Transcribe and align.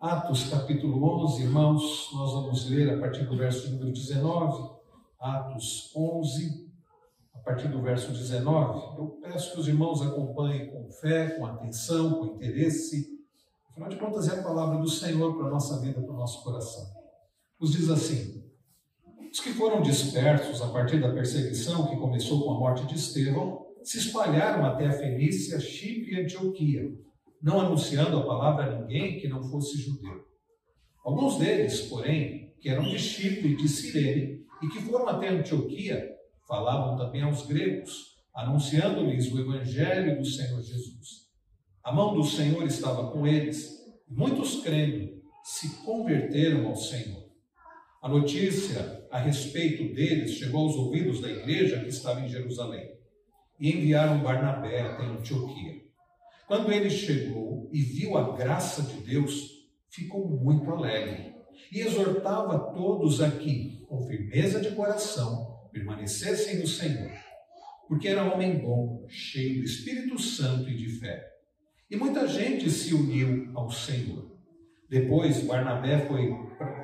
Atos 0.00 0.48
capítulo 0.48 1.04
11, 1.26 1.42
irmãos, 1.42 2.08
nós 2.14 2.32
vamos 2.32 2.70
ler 2.70 2.88
a 2.88 2.98
partir 2.98 3.24
do 3.24 3.36
verso 3.36 3.70
número 3.70 3.92
19. 3.92 4.70
Atos 5.20 5.92
11, 5.94 6.72
a 7.34 7.38
partir 7.40 7.68
do 7.68 7.82
verso 7.82 8.10
19. 8.10 8.98
Eu 8.98 9.20
peço 9.20 9.52
que 9.52 9.60
os 9.60 9.68
irmãos 9.68 10.00
acompanhem 10.00 10.70
com 10.70 10.90
fé, 10.90 11.36
com 11.36 11.44
atenção, 11.44 12.14
com 12.14 12.34
interesse. 12.34 13.10
Afinal 13.68 13.90
de 13.90 13.96
contas, 13.96 14.26
é 14.30 14.40
a 14.40 14.42
palavra 14.42 14.78
do 14.78 14.88
Senhor 14.88 15.36
para 15.36 15.48
a 15.48 15.50
nossa 15.50 15.78
vida, 15.82 16.00
para 16.00 16.14
o 16.14 16.16
nosso 16.16 16.42
coração. 16.44 16.86
Nos 17.60 17.72
diz 17.72 17.90
assim: 17.90 18.42
Os 19.30 19.38
que 19.38 19.52
foram 19.52 19.82
dispersos 19.82 20.62
a 20.62 20.68
partir 20.68 20.98
da 20.98 21.12
perseguição 21.12 21.88
que 21.88 21.98
começou 21.98 22.42
com 22.42 22.52
a 22.52 22.58
morte 22.58 22.86
de 22.86 22.94
Estevão 22.94 23.66
se 23.84 23.98
espalharam 23.98 24.64
até 24.64 24.86
a 24.86 24.92
Fenícia, 24.92 25.60
Chipre 25.60 26.14
e 26.14 26.22
Antioquia 26.22 27.09
não 27.42 27.60
anunciando 27.60 28.18
a 28.18 28.26
palavra 28.26 28.64
a 28.64 28.80
ninguém 28.80 29.18
que 29.18 29.28
não 29.28 29.42
fosse 29.42 29.78
judeu. 29.78 30.24
Alguns 31.04 31.38
deles, 31.38 31.82
porém, 31.82 32.54
que 32.60 32.68
eram 32.68 32.84
de 32.84 32.98
Chipre 32.98 33.52
e 33.52 33.56
de 33.56 33.68
Cirene 33.68 34.40
e 34.62 34.68
que 34.68 34.80
foram 34.80 35.08
até 35.08 35.28
Antioquia, 35.28 36.10
falavam 36.46 36.96
também 36.96 37.22
aos 37.22 37.46
gregos, 37.46 38.16
anunciando-lhes 38.34 39.32
o 39.32 39.38
evangelho 39.40 40.18
do 40.18 40.24
Senhor 40.24 40.60
Jesus. 40.60 41.30
A 41.82 41.92
mão 41.92 42.14
do 42.14 42.22
Senhor 42.22 42.62
estava 42.64 43.10
com 43.10 43.26
eles, 43.26 43.80
e 44.08 44.14
muitos 44.14 44.62
crendo 44.62 45.20
se 45.42 45.82
converteram 45.82 46.66
ao 46.66 46.76
Senhor. 46.76 47.30
A 48.02 48.08
notícia 48.08 49.06
a 49.10 49.18
respeito 49.18 49.94
deles 49.94 50.32
chegou 50.32 50.66
aos 50.66 50.76
ouvidos 50.76 51.20
da 51.20 51.30
igreja 51.30 51.80
que 51.80 51.88
estava 51.88 52.20
em 52.20 52.28
Jerusalém, 52.28 52.86
e 53.58 53.70
enviaram 53.70 54.22
Barnabé 54.22 54.80
até 54.82 55.04
Antioquia. 55.04 55.89
Quando 56.50 56.72
ele 56.72 56.90
chegou 56.90 57.70
e 57.72 57.80
viu 57.80 58.16
a 58.16 58.36
graça 58.36 58.82
de 58.82 59.00
Deus, 59.02 59.68
ficou 59.88 60.28
muito 60.28 60.68
alegre 60.68 61.32
e 61.70 61.78
exortava 61.78 62.74
todos 62.74 63.20
a 63.20 63.30
que, 63.30 63.84
com 63.86 64.02
firmeza 64.02 64.60
de 64.60 64.72
coração, 64.72 65.60
permanecessem 65.72 66.58
no 66.58 66.66
Senhor, 66.66 67.12
porque 67.86 68.08
era 68.08 68.34
homem 68.34 68.58
bom, 68.58 69.06
cheio 69.06 69.60
do 69.60 69.64
Espírito 69.64 70.20
Santo 70.20 70.68
e 70.68 70.76
de 70.76 70.88
fé. 70.98 71.24
E 71.88 71.94
muita 71.94 72.26
gente 72.26 72.68
se 72.68 72.94
uniu 72.94 73.52
ao 73.54 73.70
Senhor. 73.70 74.36
Depois, 74.88 75.44
Barnabé 75.44 76.04
foi, 76.08 76.32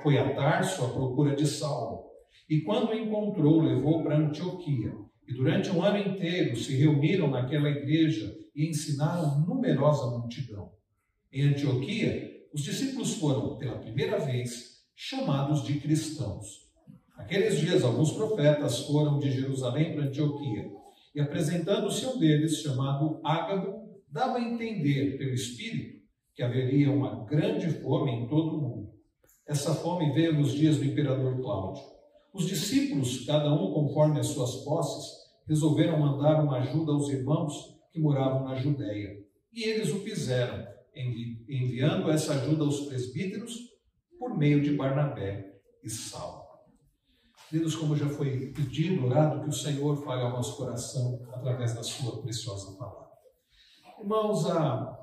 foi 0.00 0.16
a 0.16 0.32
Tarso 0.32 0.84
à 0.84 0.90
procura 0.90 1.34
de 1.34 1.44
Saulo, 1.44 2.04
e 2.48 2.60
quando 2.60 2.90
o 2.90 2.94
encontrou, 2.94 3.62
levou 3.62 4.04
para 4.04 4.16
Antioquia. 4.16 4.92
E 5.26 5.34
durante 5.34 5.70
um 5.70 5.82
ano 5.82 5.98
inteiro 5.98 6.54
se 6.54 6.76
reuniram 6.76 7.28
naquela 7.28 7.68
igreja 7.68 8.45
e 8.56 8.66
ensinaram 8.70 9.40
numerosa 9.46 10.06
multidão. 10.06 10.72
Em 11.30 11.42
Antioquia, 11.42 12.48
os 12.54 12.62
discípulos 12.62 13.14
foram, 13.14 13.58
pela 13.58 13.78
primeira 13.78 14.18
vez, 14.18 14.82
chamados 14.94 15.62
de 15.62 15.78
cristãos. 15.78 16.66
Naqueles 17.16 17.60
dias, 17.60 17.84
alguns 17.84 18.12
profetas 18.12 18.80
foram 18.86 19.18
de 19.18 19.30
Jerusalém 19.30 19.94
para 19.94 20.06
Antioquia, 20.06 20.70
e 21.14 21.20
apresentando-se 21.20 22.06
um 22.06 22.18
deles, 22.18 22.62
chamado 22.62 23.20
Ágabo, 23.22 24.00
dava 24.08 24.38
a 24.38 24.40
entender, 24.40 25.18
pelo 25.18 25.34
Espírito, 25.34 26.02
que 26.34 26.42
haveria 26.42 26.90
uma 26.90 27.24
grande 27.24 27.68
fome 27.68 28.10
em 28.12 28.28
todo 28.28 28.56
o 28.56 28.60
mundo. 28.60 28.90
Essa 29.46 29.74
fome 29.74 30.12
veio 30.12 30.34
nos 30.34 30.52
dias 30.52 30.78
do 30.78 30.84
imperador 30.84 31.40
Cláudio. 31.40 31.82
Os 32.32 32.46
discípulos, 32.46 33.24
cada 33.24 33.52
um 33.52 33.72
conforme 33.72 34.18
as 34.18 34.28
suas 34.28 34.56
posses, 34.56 35.26
resolveram 35.46 36.00
mandar 36.00 36.42
uma 36.42 36.58
ajuda 36.58 36.92
aos 36.92 37.08
irmãos 37.08 37.75
que 37.96 38.02
moravam 38.02 38.44
na 38.44 38.54
Judéia. 38.56 39.16
E 39.50 39.64
eles 39.64 39.90
o 39.90 40.00
fizeram, 40.00 40.66
envi 40.94 41.42
enviando 41.48 42.10
essa 42.10 42.34
ajuda 42.34 42.62
aos 42.62 42.80
presbíteros 42.80 43.58
por 44.18 44.36
meio 44.36 44.62
de 44.62 44.76
Barnabé 44.76 45.58
e 45.82 45.88
Saulo. 45.88 46.44
Queridos, 47.48 47.74
como 47.74 47.96
já 47.96 48.08
foi 48.08 48.52
pedido, 48.52 49.06
orado, 49.06 49.42
que 49.42 49.48
o 49.48 49.52
Senhor 49.52 49.96
fale 50.04 50.22
ao 50.22 50.32
nosso 50.32 50.56
coração 50.56 51.26
através 51.32 51.74
da 51.74 51.82
sua 51.82 52.20
preciosa 52.20 52.76
palavra. 52.76 53.06
Irmãos, 53.98 54.44
ah, 54.50 54.98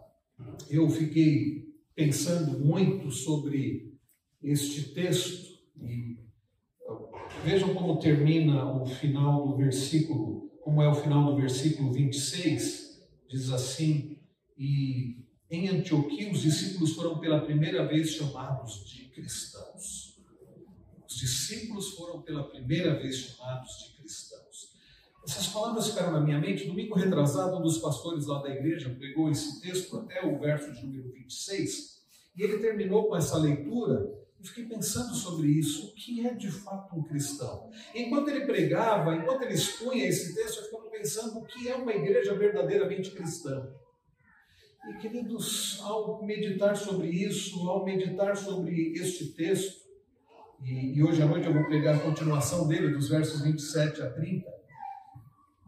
eu 0.70 0.88
fiquei 0.90 1.64
pensando 1.96 2.60
muito 2.60 3.10
sobre 3.10 3.98
este 4.42 4.94
texto 4.94 5.54
e 5.82 6.20
vejam 7.44 7.74
como 7.74 7.98
termina 7.98 8.72
o 8.72 8.86
final 8.86 9.48
do 9.48 9.58
versículo, 9.58 10.52
como 10.64 10.82
é 10.82 10.88
o 10.88 10.96
final 10.96 11.26
do 11.26 11.36
versículo 11.36 11.92
26 11.92 12.84
diz 13.28 13.52
assim, 13.52 14.18
e 14.58 15.26
em 15.50 15.68
Antioquia 15.68 16.32
os 16.32 16.42
discípulos 16.42 16.94
foram 16.94 17.20
pela 17.20 17.42
primeira 17.42 17.86
vez 17.86 18.12
chamados 18.12 18.86
de 18.86 19.06
cristãos. 19.10 20.18
Os 21.08 21.16
discípulos 21.16 21.90
foram 21.96 22.22
pela 22.22 22.44
primeira 22.44 22.98
vez 23.00 23.18
chamados 23.18 23.78
de 23.80 23.98
cristãos. 23.98 24.74
Essas 25.28 25.48
palavras 25.48 25.88
ficaram 25.88 26.12
na 26.12 26.22
minha 26.22 26.40
mente. 26.40 26.66
Domingo 26.66 26.96
retrasado, 26.96 27.58
um 27.58 27.62
dos 27.62 27.78
pastores 27.80 28.26
lá 28.26 28.42
da 28.42 28.50
igreja 28.50 28.90
pregou 28.90 29.30
esse 29.30 29.62
texto 29.62 29.98
até 29.98 30.26
o 30.26 30.40
verso 30.40 30.72
de 30.74 30.86
número 30.86 31.12
26, 31.12 32.04
e 32.36 32.44
ele 32.44 32.60
terminou 32.60 33.08
com 33.08 33.16
essa 33.16 33.38
leitura 33.38 34.12
e 34.44 34.48
fiquei 34.48 34.66
pensando 34.66 35.16
sobre 35.16 35.48
isso. 35.48 35.88
O 35.88 35.96
que 35.96 36.28
é 36.28 36.34
de 36.34 36.52
fato 36.52 36.98
um 36.98 37.04
cristão? 37.04 37.72
Enquanto 37.96 38.28
ele 38.28 38.46
pregava, 38.46 39.16
enquanto 39.16 39.44
ele 39.44 39.54
expunha 39.54 40.06
esse 40.06 40.36
texto, 40.36 40.58
eu 40.58 40.66
ficava 40.66 40.90
pensando 40.90 41.40
o 41.40 41.46
que 41.46 41.70
é 41.70 41.76
uma 41.76 41.94
igreja 41.94 42.36
verdadeiramente 42.36 43.12
cristã. 43.12 43.74
E 44.90 44.96
queridos, 44.96 45.80
ao 45.82 46.22
meditar 46.26 46.76
sobre 46.76 47.08
isso, 47.08 47.70
ao 47.70 47.86
meditar 47.86 48.36
sobre 48.36 48.92
este 48.92 49.28
texto, 49.28 49.82
e, 50.62 51.02
hoje 51.02 51.22
à 51.22 51.26
noite 51.26 51.48
eu 51.48 51.54
vou 51.54 51.66
pregar 51.66 51.96
a 51.96 52.00
continuação 52.00 52.68
dele, 52.68 52.94
dos 52.94 53.10
versos 53.10 53.42
27 53.42 54.02
a 54.02 54.10
30, 54.10 54.50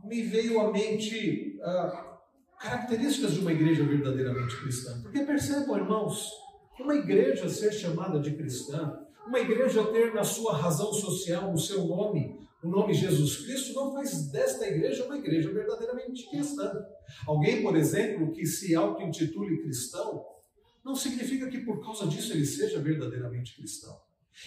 me 0.03 0.22
veio 0.24 0.59
à 0.59 0.72
mente 0.72 1.58
ah, 1.64 2.19
características 2.59 3.34
de 3.34 3.40
uma 3.40 3.53
igreja 3.53 3.85
verdadeiramente 3.85 4.56
cristã. 4.58 5.02
Porque 5.02 5.22
percebam, 5.22 5.78
irmãos, 5.78 6.30
uma 6.80 6.96
igreja 6.96 7.50
ser 7.50 7.72
chamada 7.72 8.19
de 8.19 8.36
cristã, 8.36 9.00
uma 9.28 9.40
igreja 9.40 9.84
ter 9.86 10.13
na 10.13 10.24
sua 10.24 10.56
razão 10.56 10.94
social, 10.94 11.52
no 11.52 11.58
seu 11.58 11.86
nome, 11.86 12.40
o 12.63 12.68
nome 12.68 12.94
Jesus 12.94 13.38
Cristo, 13.46 13.74
não 13.74 13.94
faz 13.94 14.31
desta 14.31 14.68
igreja 14.68 15.06
uma 15.06 15.18
igreja 15.18 15.52
verdadeiramente 15.52 16.28
cristã. 16.30 16.72
Alguém, 17.28 17.62
por 17.62 17.75
exemplo, 17.75 18.31
que 18.31 18.46
se 18.46 18.75
auto-intitule 18.75 19.62
cristão, 19.62 20.25
não 20.84 20.96
significa 20.96 21.47
que 21.47 21.59
por 21.59 21.84
causa 21.84 22.08
disso 22.08 22.34
ele 22.34 22.46
seja 22.46 22.80
verdadeiramente 22.80 23.56
cristão. 23.56 23.96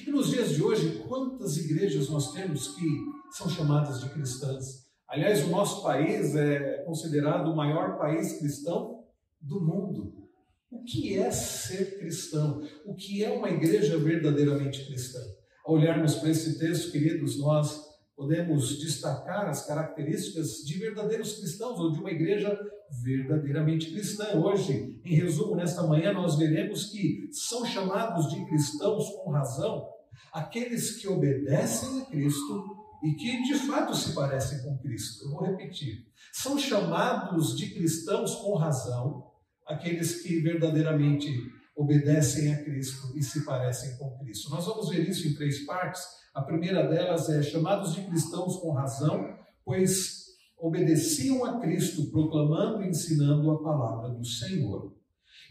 E 0.06 0.10
nos 0.10 0.30
dias 0.30 0.50
de 0.50 0.62
hoje, 0.62 1.02
quantas 1.08 1.56
igrejas 1.56 2.08
nós 2.08 2.32
temos 2.32 2.74
que 2.74 2.86
são 3.32 3.48
chamadas 3.48 4.00
de 4.00 4.10
cristãs? 4.10 4.86
Aliás, 5.08 5.44
o 5.44 5.50
nosso 5.50 5.82
país 5.82 6.36
é 6.36 6.82
considerado 6.84 7.50
o 7.50 7.56
maior 7.56 7.96
país 7.98 8.38
cristão 8.38 9.04
do 9.40 9.60
mundo. 9.60 10.27
O 10.70 10.84
que 10.84 11.18
é 11.18 11.30
ser 11.30 11.98
cristão? 11.98 12.62
O 12.84 12.94
que 12.94 13.24
é 13.24 13.30
uma 13.30 13.48
igreja 13.48 13.96
verdadeiramente 13.98 14.84
cristã? 14.86 15.20
Ao 15.64 15.74
olharmos 15.74 16.16
para 16.16 16.30
esse 16.30 16.58
texto, 16.58 16.92
queridos, 16.92 17.38
nós 17.38 17.88
podemos 18.14 18.78
destacar 18.78 19.48
as 19.48 19.66
características 19.66 20.64
de 20.66 20.78
verdadeiros 20.78 21.38
cristãos 21.38 21.78
ou 21.78 21.92
de 21.92 22.00
uma 22.00 22.10
igreja 22.10 22.58
verdadeiramente 23.02 23.90
cristã. 23.92 24.38
Hoje, 24.38 25.00
em 25.04 25.14
resumo, 25.14 25.56
nesta 25.56 25.86
manhã, 25.86 26.12
nós 26.12 26.36
veremos 26.36 26.86
que 26.86 27.28
são 27.32 27.64
chamados 27.64 28.28
de 28.28 28.44
cristãos 28.46 29.08
com 29.10 29.30
razão 29.30 29.88
aqueles 30.32 30.96
que 30.96 31.08
obedecem 31.08 32.02
a 32.02 32.04
Cristo 32.06 32.64
e 33.02 33.12
que 33.14 33.42
de 33.44 33.54
fato 33.54 33.94
se 33.94 34.12
parecem 34.14 34.62
com 34.62 34.76
Cristo. 34.78 35.24
Eu 35.24 35.30
vou 35.30 35.44
repetir. 35.44 36.06
São 36.32 36.58
chamados 36.58 37.56
de 37.56 37.72
cristãos 37.72 38.34
com 38.34 38.56
razão 38.56 39.27
aqueles 39.68 40.22
que 40.22 40.40
verdadeiramente 40.40 41.28
obedecem 41.76 42.52
a 42.52 42.64
Cristo 42.64 43.16
e 43.16 43.22
se 43.22 43.44
parecem 43.44 43.96
com 43.98 44.18
Cristo. 44.18 44.50
Nós 44.50 44.66
vamos 44.66 44.88
ver 44.88 45.08
isso 45.08 45.28
em 45.28 45.34
três 45.34 45.64
partes. 45.64 46.02
A 46.34 46.42
primeira 46.42 46.88
delas 46.88 47.28
é 47.28 47.42
chamados 47.42 47.94
de 47.94 48.02
cristãos 48.02 48.56
com 48.56 48.72
razão, 48.72 49.36
pois 49.64 50.26
obedeciam 50.58 51.44
a 51.44 51.60
Cristo, 51.60 52.10
proclamando 52.10 52.82
e 52.82 52.88
ensinando 52.88 53.50
a 53.50 53.62
palavra 53.62 54.08
do 54.08 54.24
Senhor. 54.24 54.92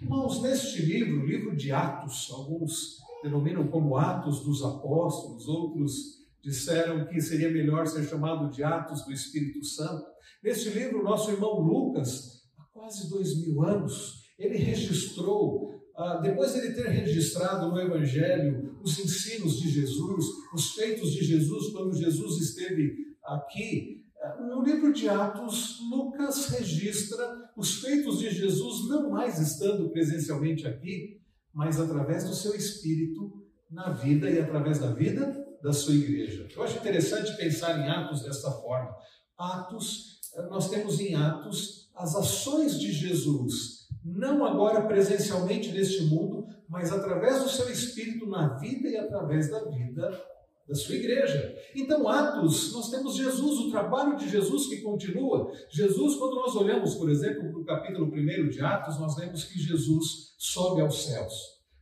Irmãos, 0.02 0.42
neste 0.42 0.82
livro, 0.82 1.26
livro 1.26 1.56
de 1.56 1.72
Atos, 1.72 2.30
alguns 2.32 2.98
denominam 3.24 3.68
como 3.68 3.98
Atos 3.98 4.44
dos 4.44 4.64
Apóstolos, 4.64 5.48
outros 5.48 6.18
disseram 6.44 7.06
que 7.06 7.22
seria 7.22 7.50
melhor 7.50 7.88
ser 7.88 8.04
chamado 8.08 8.52
de 8.52 8.64
Atos 8.64 9.06
do 9.06 9.14
Espírito 9.14 9.64
Santo. 9.64 10.06
Neste 10.44 10.70
livro, 10.70 11.04
nosso 11.04 11.32
irmão 11.32 11.60
Lucas 11.60 12.37
quase 12.78 13.10
dois 13.10 13.36
mil 13.42 13.64
anos, 13.64 14.22
ele 14.38 14.56
registrou, 14.58 15.74
ah, 15.96 16.18
depois 16.18 16.54
de 16.54 16.60
ele 16.60 16.74
ter 16.76 16.88
registrado 16.90 17.72
no 17.72 17.82
Evangelho 17.82 18.78
os 18.84 19.00
ensinos 19.00 19.60
de 19.60 19.68
Jesus, 19.68 20.26
os 20.54 20.74
feitos 20.74 21.12
de 21.12 21.26
Jesus 21.26 21.72
quando 21.72 21.98
Jesus 21.98 22.38
esteve 22.40 22.96
aqui, 23.24 24.06
ah, 24.22 24.42
no 24.42 24.62
livro 24.62 24.94
de 24.94 25.10
Atos, 25.10 25.80
Lucas 25.90 26.50
registra 26.50 27.52
os 27.58 27.80
feitos 27.80 28.20
de 28.20 28.30
Jesus, 28.30 28.88
não 28.88 29.10
mais 29.10 29.40
estando 29.40 29.90
presencialmente 29.90 30.68
aqui, 30.68 31.20
mas 31.52 31.80
através 31.80 32.26
do 32.26 32.36
seu 32.36 32.54
espírito 32.54 33.44
na 33.72 33.90
vida 33.90 34.30
e 34.30 34.40
através 34.40 34.78
da 34.78 34.94
vida 34.94 35.46
da 35.64 35.74
sua 35.74 35.96
igreja. 35.96 36.48
Eu 36.56 36.62
acho 36.62 36.78
interessante 36.78 37.36
pensar 37.36 37.80
em 37.80 37.90
Atos 37.90 38.22
dessa 38.22 38.52
forma. 38.52 38.96
Atos, 39.36 40.20
nós 40.52 40.70
temos 40.70 41.00
em 41.00 41.16
Atos 41.16 41.87
as 41.98 42.16
ações 42.16 42.80
de 42.80 42.92
Jesus, 42.92 43.88
não 44.04 44.46
agora 44.46 44.86
presencialmente 44.88 45.72
neste 45.72 46.04
mundo, 46.06 46.48
mas 46.70 46.92
através 46.92 47.44
do 47.44 47.50
seu 47.50 47.70
espírito 47.70 48.28
na 48.28 48.58
vida 48.58 48.88
e 48.88 48.98
através 48.98 49.50
da 49.50 49.64
vida 49.66 50.26
da 50.68 50.76
sua 50.76 50.96
igreja. 50.96 51.56
Então, 51.74 52.08
Atos, 52.10 52.74
nós 52.74 52.90
temos 52.92 53.16
Jesus, 53.16 53.60
o 53.60 53.72
trabalho 53.72 54.18
de 54.18 54.30
Jesus 54.30 54.68
que 54.68 54.82
continua. 54.82 55.50
Jesus, 55.70 56.16
quando 56.16 56.36
nós 56.36 56.56
olhamos, 56.56 56.96
por 56.96 57.10
exemplo, 57.10 57.50
para 57.52 57.62
o 57.62 57.66
capítulo 57.66 58.08
1 58.08 58.50
de 58.50 58.62
Atos, 58.62 59.00
nós 59.00 59.16
vemos 59.16 59.46
que 59.46 59.58
Jesus 59.58 60.36
sobe 60.38 60.82
aos 60.82 61.06
céus. 61.06 61.34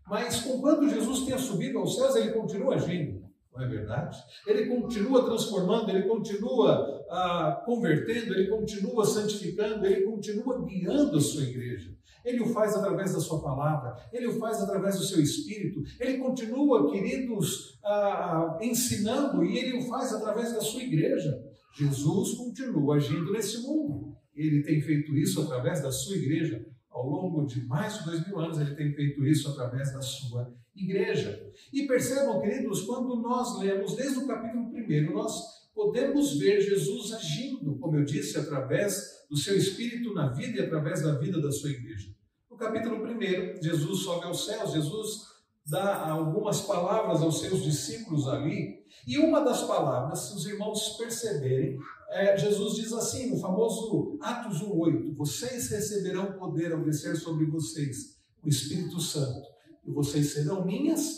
Mas, 0.08 0.42
conquanto 0.42 0.88
Jesus 0.88 1.26
tenha 1.26 1.40
subido 1.40 1.80
aos 1.80 1.96
céus, 1.96 2.16
ele 2.16 2.32
continua 2.32 2.76
agindo. 2.76 3.26
Não 3.52 3.64
é 3.64 3.68
verdade? 3.68 4.18
Ele 4.46 4.68
continua 4.68 5.26
transformando, 5.26 5.90
ele 5.90 6.04
continua 6.04 6.95
ah, 7.10 7.62
convertendo, 7.66 8.34
ele 8.34 8.48
continua 8.48 9.06
santificando, 9.06 9.86
ele 9.86 10.02
continua 10.04 10.66
guiando 10.66 11.18
a 11.18 11.22
sua 11.22 11.44
igreja. 11.44 11.96
Ele 12.24 12.42
o 12.42 12.48
faz 12.48 12.76
através 12.76 13.14
da 13.14 13.20
sua 13.20 13.40
palavra, 13.40 13.96
ele 14.12 14.28
o 14.28 14.40
faz 14.40 14.60
através 14.60 14.98
do 14.98 15.04
seu 15.04 15.22
espírito, 15.22 15.84
ele 16.00 16.18
continua, 16.18 16.90
queridos, 16.92 17.80
ah, 17.84 18.58
ensinando 18.62 19.46
e 19.46 19.58
ele 19.58 19.78
o 19.78 19.82
faz 19.88 20.12
através 20.12 20.54
da 20.54 20.62
sua 20.62 20.82
igreja. 20.82 21.40
Jesus 21.78 22.36
continua 22.36 22.96
agindo 22.96 23.32
nesse 23.32 23.62
mundo. 23.62 24.16
Ele 24.34 24.64
tem 24.64 24.82
feito 24.82 25.16
isso 25.16 25.42
através 25.42 25.82
da 25.82 25.92
sua 25.92 26.16
igreja. 26.16 26.66
Ao 26.90 27.06
longo 27.06 27.46
de 27.46 27.66
mais 27.66 28.00
de 28.00 28.06
dois 28.06 28.26
mil 28.26 28.40
anos, 28.40 28.58
ele 28.60 28.74
tem 28.74 28.94
feito 28.94 29.24
isso 29.26 29.50
através 29.50 29.94
da 29.94 30.02
sua 30.02 30.54
igreja. 30.76 31.52
E 31.72 31.86
percebam, 31.86 32.42
queridos, 32.42 32.84
quando 32.84 33.22
nós 33.22 33.60
lemos 33.60 33.96
desde 33.96 34.20
o 34.20 34.28
capítulo 34.28 34.72
1, 34.74 35.14
nós 35.14 35.65
podemos 35.76 36.40
ver 36.40 36.62
Jesus 36.62 37.12
agindo, 37.12 37.78
como 37.78 37.98
eu 37.98 38.06
disse, 38.06 38.38
através 38.38 39.26
do 39.30 39.36
seu 39.36 39.58
espírito 39.58 40.14
na 40.14 40.30
vida 40.30 40.58
e 40.58 40.66
através 40.66 41.02
da 41.02 41.20
vida 41.20 41.42
da 41.42 41.52
sua 41.52 41.70
igreja. 41.70 42.10
No 42.50 42.56
capítulo 42.56 43.06
1, 43.06 43.62
Jesus 43.62 44.00
sobe 44.00 44.26
aos 44.26 44.46
céus, 44.46 44.72
Jesus 44.72 45.36
dá 45.68 46.08
algumas 46.08 46.62
palavras 46.62 47.22
aos 47.22 47.42
seus 47.42 47.62
discípulos 47.62 48.28
ali, 48.28 48.86
e 49.06 49.18
uma 49.18 49.42
das 49.42 49.64
palavras, 49.64 50.20
se 50.20 50.36
os 50.36 50.46
irmãos 50.46 50.96
perceberem, 50.98 51.78
é, 52.10 52.38
Jesus 52.38 52.76
diz 52.76 52.94
assim, 52.94 53.30
no 53.32 53.40
famoso 53.40 54.18
Atos 54.22 54.62
1,8: 54.62 55.16
Vocês 55.16 55.70
receberão 55.70 56.34
poder 56.34 56.72
ao 56.72 56.84
descer 56.84 57.18
sobre 57.18 57.46
vocês 57.46 58.16
o 58.42 58.48
Espírito 58.48 59.02
Santo, 59.02 59.48
e 59.86 59.92
vocês 59.92 60.32
serão 60.32 60.64
minhas 60.64 61.18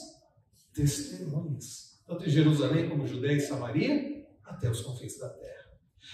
testemunhas, 0.74 2.02
tanto 2.08 2.26
em 2.26 2.30
Jerusalém 2.30 2.90
como 2.90 3.06
Judéia 3.06 3.38
e 3.38 3.42
Samaria, 3.42 4.17
até 4.48 4.70
os 4.70 4.82
confins 4.82 5.18
da 5.20 5.30
terra. 5.30 5.68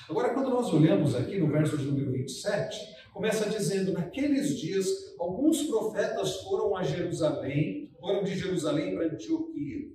Agora, 0.09 0.33
quando 0.33 0.49
nós 0.49 0.73
olhamos 0.73 1.15
aqui 1.15 1.37
no 1.37 1.47
verso 1.47 1.77
de 1.77 1.85
número 1.85 2.11
27, 2.11 2.77
começa 3.13 3.49
dizendo: 3.49 3.93
Naqueles 3.93 4.57
dias, 4.59 4.87
alguns 5.19 5.63
profetas 5.63 6.41
foram 6.41 6.75
a 6.75 6.83
Jerusalém, 6.83 7.91
foram 7.99 8.23
de 8.23 8.37
Jerusalém 8.37 8.95
para 8.95 9.05
Antioquia. 9.05 9.91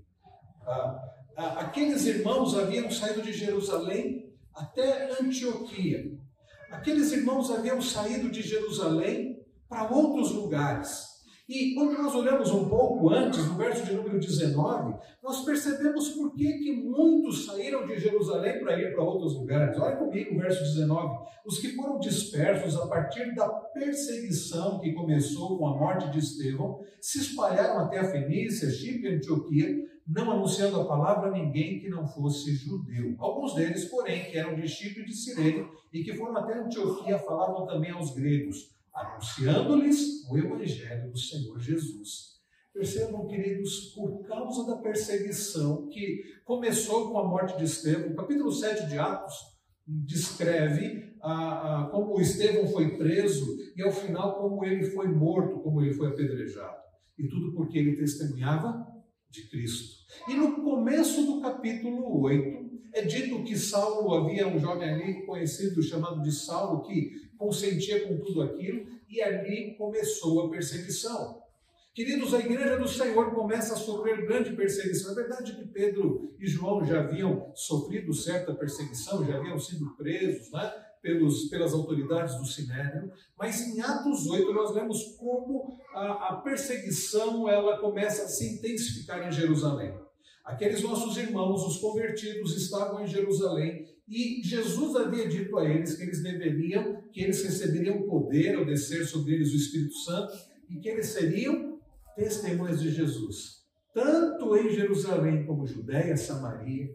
Ah, 0.63 1.09
ah, 1.37 1.61
aqueles 1.61 2.05
irmãos 2.07 2.57
haviam 2.57 2.91
saído 2.91 3.23
de 3.23 3.33
Jerusalém 3.33 4.33
até 4.55 5.21
Antioquia. 5.21 6.19
Aqueles 6.71 7.13
irmãos 7.13 7.51
haviam 7.51 7.81
saído 7.81 8.31
de 8.31 8.43
Jerusalém 8.43 9.43
para 9.69 9.91
outros 9.91 10.33
lugares. 10.33 11.08
E 11.49 11.75
quando 11.75 11.97
nós 11.97 12.15
olhamos 12.15 12.51
um 12.51 12.69
pouco 12.69 13.09
antes, 13.09 13.47
no 13.47 13.55
verso 13.55 13.83
de 13.87 13.95
número 13.95 14.21
19, 14.21 14.95
nós 15.23 15.47
percebemos 15.47 16.11
por 16.11 16.35
que, 16.35 16.45
que 16.59 16.73
muitos 16.73 17.47
saíram 17.47 17.87
de 17.87 17.99
Jerusalém 17.99 18.61
para 18.61 18.79
ir 18.79 18.93
para 18.93 19.03
outros 19.03 19.33
lugares. 19.35 19.79
Olha 19.79 19.97
comigo 19.97 20.35
o 20.35 20.39
verso 20.39 20.63
19. 20.63 21.27
Os 21.47 21.59
que 21.59 21.75
foram 21.75 21.99
dispersos 21.99 22.77
a 22.77 22.87
partir 22.87 23.35
da 23.35 23.49
perseguição 23.49 24.79
que 24.79 24.93
começou 24.93 25.57
com 25.57 25.69
a 25.69 25.79
morte 25.79 26.11
de 26.11 26.19
Estevão, 26.19 26.81
se 27.01 27.19
espalharam 27.19 27.79
até 27.79 28.01
a 28.01 28.11
Fenícia, 28.11 28.69
Chipre 28.69 29.09
e 29.09 29.15
Antioquia, 29.15 29.89
não 30.07 30.31
anunciando 30.31 30.79
a 30.79 30.87
palavra 30.87 31.31
a 31.31 31.33
ninguém 31.33 31.81
que 31.81 31.89
não 31.89 32.07
fosse 32.07 32.55
judeu. 32.57 33.15
Alguns 33.19 33.55
deles, 33.55 33.87
porém, 33.87 34.27
que 34.27 34.37
eram 34.37 34.55
de 34.55 34.69
Chipre 34.69 35.01
e 35.03 35.07
de 35.07 35.15
Cirene, 35.15 35.67
e 35.95 36.05
que 36.05 36.13
foram 36.13 36.37
até 36.37 36.59
Antioquia, 36.59 37.19
falavam 37.19 37.65
também 37.65 37.91
aos 37.91 38.15
gregos 38.15 38.77
anunciando-lhes 38.99 40.29
o 40.29 40.37
Evangelho 40.37 41.11
do 41.11 41.19
Senhor 41.19 41.59
Jesus. 41.59 42.39
Percebam, 42.73 43.27
queridos, 43.27 43.93
por 43.95 44.23
causa 44.27 44.67
da 44.67 44.77
perseguição 44.81 45.89
que 45.89 46.23
começou 46.45 47.11
com 47.11 47.19
a 47.19 47.27
morte 47.27 47.57
de 47.57 47.65
Estevão, 47.65 48.11
o 48.11 48.17
capítulo 48.17 48.53
7 48.53 48.87
de 48.89 48.99
Atos 48.99 49.35
descreve 49.87 51.17
a, 51.21 51.83
a, 51.83 51.91
como 51.91 52.21
Estevão 52.21 52.69
foi 52.69 52.97
preso 52.97 53.57
e, 53.77 53.83
ao 53.83 53.91
final, 53.91 54.39
como 54.39 54.65
ele 54.65 54.85
foi 54.85 55.09
morto, 55.09 55.61
como 55.61 55.81
ele 55.81 55.95
foi 55.95 56.09
apedrejado. 56.09 56.77
E 57.19 57.27
tudo 57.27 57.55
porque 57.55 57.79
ele 57.79 57.97
testemunhava 57.97 58.87
de 59.31 59.49
Cristo. 59.49 59.99
E 60.29 60.35
no 60.35 60.63
começo 60.63 61.25
do 61.27 61.41
capítulo 61.41 62.21
8, 62.23 62.69
é 62.95 63.03
dito 63.03 63.43
que 63.45 63.57
Saulo 63.57 64.15
havia 64.15 64.47
um 64.47 64.59
jovem 64.59 64.91
ali 64.91 65.27
conhecido 65.27 65.83
chamado 65.83 66.23
de 66.23 66.33
Saulo 66.33 66.83
que 66.83 67.28
consentia 67.39 68.07
com 68.07 68.19
tudo 68.19 68.43
aquilo 68.43 68.87
e 69.09 69.23
ali 69.23 69.75
começou 69.77 70.47
a 70.47 70.51
perseguição. 70.51 71.43
Queridos, 71.95 72.33
a 72.33 72.39
igreja 72.39 72.79
do 72.79 72.87
Senhor 72.87 73.35
começa 73.35 73.75
a 73.75 73.77
sofrer 73.77 74.25
grande 74.25 74.55
perseguição. 74.55 75.13
É 75.13 75.15
verdade 75.17 75.57
que 75.57 75.67
Pedro 75.67 76.33
e 76.39 76.47
João 76.47 76.85
já 76.85 77.01
haviam 77.01 77.51
sofrido 77.57 78.15
certa 78.15 78.55
perseguição, 78.55 79.25
já 79.27 79.37
haviam 79.37 79.59
sido 79.59 79.97
presos 79.97 80.53
né, 80.53 80.73
pelos, 81.03 81.49
pelas 81.49 81.73
autoridades 81.73 82.37
do 82.37 82.47
Sinédrio, 82.47 83.11
mas 83.37 83.61
em 83.67 83.81
Atos 83.81 84.29
8 84.29 84.53
nós 84.53 84.75
vemos 84.75 85.17
como 85.19 85.77
a, 85.93 86.35
a 86.35 86.37
perseguição 86.37 87.49
ela 87.49 87.79
começa 87.79 88.25
a 88.25 88.29
se 88.29 88.55
intensificar 88.55 89.27
em 89.27 89.33
Jerusalém. 89.33 89.93
Aqueles 90.45 90.83
nossos 90.83 91.17
irmãos, 91.17 91.67
os 91.67 91.79
convertidos, 91.79 92.57
estavam 92.57 93.03
em 93.03 93.07
Jerusalém 93.07 93.87
e 94.09 94.41
Jesus 94.43 94.97
havia 94.97 95.29
dito 95.29 95.59
a 95.59 95.69
eles 95.69 95.95
que 95.95 96.03
eles 96.05 96.23
deveriam, 96.23 96.98
que 97.13 97.23
eles 97.23 97.43
receberiam 97.43 98.03
poder 98.03 98.57
ao 98.57 98.65
descer 98.65 99.07
sobre 99.07 99.35
eles 99.35 99.53
o 99.53 99.57
Espírito 99.57 99.95
Santo 99.95 100.33
e 100.69 100.79
que 100.79 100.89
eles 100.89 101.07
seriam 101.07 101.79
testemunhas 102.17 102.81
de 102.81 102.91
Jesus, 102.91 103.65
tanto 103.95 104.57
em 104.57 104.71
Jerusalém 104.71 105.47
como 105.47 105.67
Judéia, 105.67 106.17
Samaria, 106.17 106.93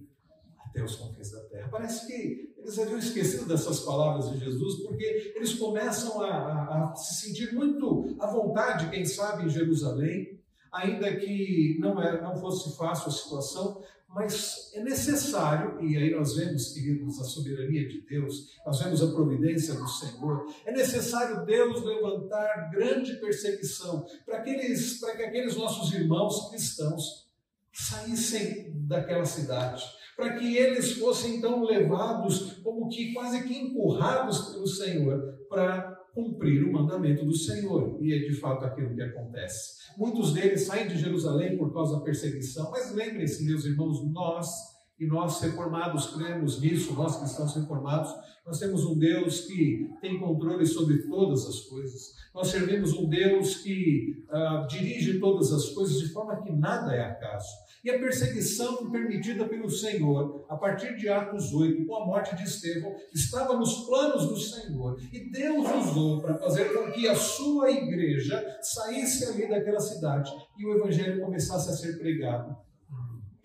até 0.60 0.84
os 0.84 0.96
confins 0.96 1.32
da 1.32 1.39
terra. 1.46 1.70
Parece 1.70 2.08
que 2.08 2.53
eles 2.58 2.79
haviam 2.79 2.98
esquecido 2.98 3.46
dessas 3.46 3.82
palavras 3.82 4.32
de 4.32 4.39
Jesus, 4.39 4.82
porque 4.84 5.34
eles 5.36 5.53
começam 5.53 6.22
a, 6.22 6.29
a, 6.29 6.91
a 6.91 6.96
se 6.96 7.25
sentir 7.25 7.53
muito 7.53 8.15
à 8.20 8.27
vontade, 8.27 8.89
quem 8.89 9.05
sabe, 9.05 9.46
em 9.46 9.50
Jerusalém, 9.50 10.39
ainda 10.72 11.15
que 11.15 11.77
não, 11.79 12.01
era, 12.01 12.22
não 12.22 12.36
fosse 12.36 12.75
fácil 12.75 13.10
a 13.10 13.12
situação, 13.12 13.82
mas 14.13 14.72
é 14.74 14.84
necessário, 14.84 15.82
e 15.82 15.98
aí 15.98 16.12
nós 16.12 16.36
vemos, 16.36 16.72
queridos, 16.74 17.20
a 17.20 17.24
soberania 17.24 17.88
de 17.88 18.01
Deus, 18.01 18.55
nós 18.65 18.79
vemos 18.79 19.01
a 19.01 19.08
providência 19.08 19.74
do 19.74 19.88
Senhor, 19.88 20.46
é 20.65 20.72
necessário 20.72 21.43
Deus 21.46 21.84
levantar 21.84 22.70
grande 22.72 23.15
perseguição 23.20 24.05
para, 24.25 24.38
aqueles, 24.38 25.00
para 25.00 25.15
que 25.15 25.24
aqueles 25.24 25.55
nossos 25.55 25.91
irmãos 25.93 26.50
cristãos 26.50 27.27
saíssem 27.72 28.72
daquela 28.88 29.25
cidade, 29.25 29.84
para 30.15 30.38
que 30.38 30.58
eles 30.58 30.93
fossem 30.93 31.38
então 31.38 31.63
levados, 31.63 32.60
como 32.63 32.89
que 32.89 33.13
quase 33.13 33.43
que 33.43 33.58
empurrados 33.58 34.50
pelo 34.50 34.67
Senhor, 34.67 35.39
para 35.50 36.02
cumprir 36.13 36.63
o 36.63 36.72
mandamento 36.72 37.25
do 37.25 37.36
Senhor. 37.36 37.98
E 38.01 38.13
é 38.13 38.20
de 38.20 38.34
fato 38.36 38.65
aquilo 38.65 38.93
que 38.93 39.01
acontece. 39.01 39.84
Muitos 39.98 40.34
deles 40.34 40.62
saem 40.62 40.88
de 40.88 40.98
Jerusalém 40.98 41.58
por 41.58 41.74
causa 41.74 41.98
da 41.98 42.01
perseguição, 42.01 42.72
mas 42.72 42.93
lembrem-se, 42.93 43.43
meus 43.43 43.65
irmãos, 43.65 44.03
nós 44.12 44.73
e 45.03 45.07
nós 45.07 45.41
reformados 45.41 46.15
cremos 46.15 46.62
nisso, 46.62 46.93
nós 46.93 47.22
estamos 47.22 47.53
reformados, 47.55 48.13
nós 48.45 48.57
temos 48.57 48.86
um 48.86 48.98
Deus 48.98 49.41
que 49.41 49.89
tem 50.01 50.17
controle 50.19 50.65
sobre 50.65 51.00
todas 51.03 51.45
as 51.45 51.62
coisas. 51.62 52.13
Nós 52.33 52.48
servimos 52.48 52.93
um 52.93 53.07
Deus 53.07 53.57
que 53.57 54.25
uh, 54.29 54.67
dirige 54.67 55.19
todas 55.19 55.51
as 55.51 55.69
coisas 55.69 56.00
de 56.00 56.10
forma 56.10 56.41
que 56.41 56.51
nada 56.51 56.93
é 56.93 57.01
acaso. 57.01 57.48
E 57.83 57.89
a 57.89 58.00
perseguição 58.00 58.89
permitida 58.89 59.45
pelo 59.45 59.69
Senhor, 59.69 60.45
a 60.50 60.55
partir 60.55 60.95
de 60.95 61.10
Atos 61.10 61.53
8, 61.53 61.86
com 61.86 61.95
a 61.95 62.05
morte 62.05 62.36
de 62.36 62.43
Estevão, 62.43 62.95
estava 63.13 63.57
nos 63.57 63.86
planos 63.86 64.27
do 64.27 64.38
Senhor. 64.38 64.98
E 65.12 65.29
Deus 65.29 65.67
usou 65.88 66.22
para 66.22 66.38
fazer 66.38 66.74
com 66.74 66.91
que 66.91 67.07
a 67.10 67.15
sua 67.15 67.72
igreja 67.72 68.57
saísse 68.62 69.25
ali 69.25 69.50
daquela 69.50 69.81
cidade 69.81 70.31
e 70.57 70.65
o 70.65 70.77
evangelho 70.77 71.22
começasse 71.22 71.69
a 71.69 71.74
ser 71.74 71.98
pregado 71.98 72.55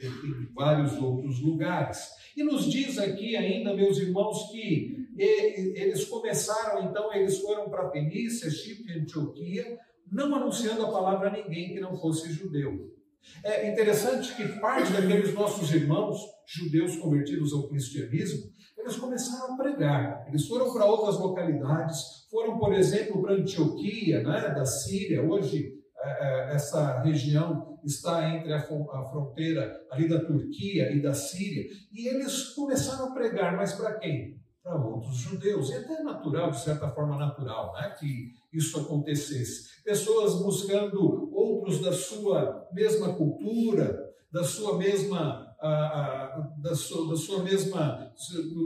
em 0.00 0.52
vários 0.54 0.96
outros 0.98 1.40
lugares. 1.40 2.08
E 2.36 2.44
nos 2.44 2.70
diz 2.70 2.98
aqui 2.98 3.36
ainda, 3.36 3.74
meus 3.74 3.98
irmãos, 3.98 4.50
que 4.50 5.08
eles 5.16 6.04
começaram, 6.04 6.84
então, 6.84 7.12
eles 7.12 7.40
foram 7.40 7.68
para 7.68 7.90
Fenícia, 7.90 8.50
Chipre 8.50 8.92
e 8.92 9.00
Antioquia, 9.00 9.78
não 10.10 10.34
anunciando 10.34 10.86
a 10.86 10.92
palavra 10.92 11.28
a 11.28 11.32
ninguém 11.32 11.74
que 11.74 11.80
não 11.80 11.96
fosse 11.96 12.32
judeu. 12.32 12.96
É 13.44 13.70
interessante 13.70 14.34
que 14.36 14.60
parte 14.60 14.92
daqueles 14.92 15.34
nossos 15.34 15.72
irmãos 15.72 16.18
judeus 16.46 16.96
convertidos 16.96 17.52
ao 17.52 17.68
cristianismo, 17.68 18.50
eles 18.76 18.96
começaram 18.96 19.54
a 19.54 19.56
pregar. 19.56 20.24
Eles 20.28 20.46
foram 20.46 20.72
para 20.72 20.86
outras 20.86 21.18
localidades, 21.18 22.26
foram, 22.30 22.58
por 22.58 22.72
exemplo, 22.72 23.20
para 23.20 23.34
Antioquia, 23.34 24.22
né, 24.22 24.54
da 24.54 24.64
Síria. 24.64 25.22
Hoje, 25.22 25.74
é, 26.00 26.08
é, 26.08 26.54
essa 26.54 27.02
região 27.02 27.67
está 27.84 28.34
entre 28.34 28.52
a 28.52 28.60
fronteira 28.60 29.80
ali 29.90 30.08
da 30.08 30.24
Turquia 30.24 30.92
e 30.92 31.02
da 31.02 31.14
Síria. 31.14 31.64
E 31.92 32.08
eles 32.08 32.50
começaram 32.50 33.08
a 33.08 33.14
pregar, 33.14 33.56
mas 33.56 33.72
para 33.72 33.98
quem? 33.98 34.38
Para 34.62 34.76
outros 34.76 35.16
judeus. 35.16 35.70
E 35.70 35.74
até 35.74 36.00
é 36.00 36.02
natural, 36.02 36.50
de 36.50 36.60
certa 36.60 36.90
forma 36.90 37.16
natural, 37.16 37.72
né, 37.74 37.94
que 37.98 38.32
isso 38.52 38.80
acontecesse. 38.80 39.82
Pessoas 39.84 40.42
buscando 40.42 41.30
outros 41.32 41.80
da 41.80 41.92
sua 41.92 42.68
mesma 42.72 43.14
cultura, 43.14 43.98
da 44.30 44.44
sua 44.44 44.76
mesma 44.76 45.48
da, 45.60 46.74
sua, 46.74 47.08
da 47.08 47.16
sua 47.16 47.42
mesma 47.42 48.12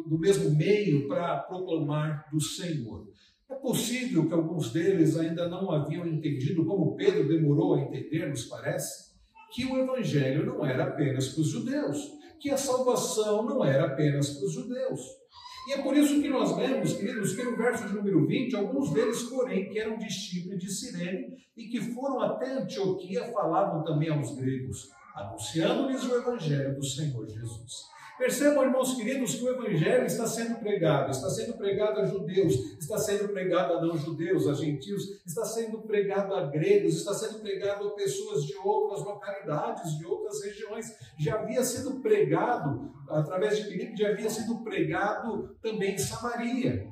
do 0.09 0.19
mesmo 0.19 0.55
meio 0.55 1.09
para 1.09 1.39
proclamar 1.39 2.29
do 2.31 2.41
Senhor. 2.41 3.07
É 3.53 3.57
possível 3.57 4.27
que 4.27 4.35
alguns 4.35 4.73
deles 4.73 5.17
ainda 5.17 5.49
não 5.49 5.71
haviam 5.71 6.07
entendido, 6.07 6.65
como 6.65 6.97
Pedro 6.97 7.29
demorou 7.29 7.75
a 7.75 7.83
entender, 7.83 8.29
nos 8.29 8.45
parece, 8.47 9.13
que 9.53 9.67
o 9.67 9.77
evangelho 9.77 10.47
não 10.47 10.65
era 10.65 10.85
apenas 10.85 11.29
para 11.29 11.43
os 11.43 11.49
judeus, 11.49 12.13
que 12.41 12.51
a 12.51 12.57
salvação 12.57 13.45
não 13.45 13.65
era 13.65 13.87
apenas 13.87 14.31
para 14.31 14.47
os 14.47 14.55
judeus 14.55 15.23
e 15.67 15.75
é 15.75 15.83
por 15.83 15.97
isso 15.97 16.21
que 16.21 16.29
nós 16.29 16.57
vemos, 16.57 16.95
queridos, 16.95 17.37
que 17.37 17.43
no 17.45 17.57
verso 17.57 17.87
de 17.87 17.95
número 17.95 18.27
20, 18.27 18.57
alguns 18.57 18.93
deles, 18.93 19.23
porém, 19.25 19.69
que 19.69 19.79
eram 19.79 19.97
de 19.97 20.11
Chipre 20.11 20.59
de 20.59 20.69
Sirene 20.69 21.37
e 21.57 21.69
que 21.69 21.81
foram 21.81 22.21
até 22.21 22.53
Antioquia, 22.53 23.31
falavam 23.33 23.85
também 23.85 24.09
aos 24.09 24.35
gregos, 24.35 24.89
anunciando-lhes 25.15 26.03
o 26.03 26.17
evangelho 26.17 26.75
do 26.75 26.85
Senhor 26.85 27.29
Jesus. 27.29 27.93
Percebam, 28.19 28.65
irmãos 28.65 28.95
queridos, 28.95 29.35
que 29.35 29.45
o 29.45 29.49
Evangelho 29.49 30.05
está 30.05 30.27
sendo 30.27 30.59
pregado, 30.59 31.11
está 31.11 31.31
sendo 31.31 31.55
pregado 31.55 32.01
a 32.01 32.05
judeus, 32.05 32.55
está 32.79 32.99
sendo 32.99 33.29
pregado 33.29 33.73
a 33.73 33.81
não-judeus, 33.81 34.47
a 34.47 34.55
gentios, 34.55 35.25
está 35.27 35.45
sendo 35.45 35.79
pregado 35.83 36.35
a 36.35 36.47
gregos, 36.47 36.95
está 36.95 37.15
sendo 37.15 37.41
pregado 37.41 37.89
a 37.89 37.95
pessoas 37.95 38.45
de 38.45 38.55
outras 38.59 39.05
localidades, 39.05 39.99
de 39.99 40.05
outras 40.05 40.45
regiões. 40.45 40.87
Já 41.19 41.37
havia 41.37 41.65
sido 41.65 42.01
pregado, 42.01 42.93
através 43.09 43.57
de 43.57 43.65
Filipe, 43.65 43.97
já 43.97 44.11
havia 44.11 44.29
sido 44.29 44.63
pregado 44.63 45.57
também 45.63 45.95
em 45.95 45.99
Samaria, 45.99 46.87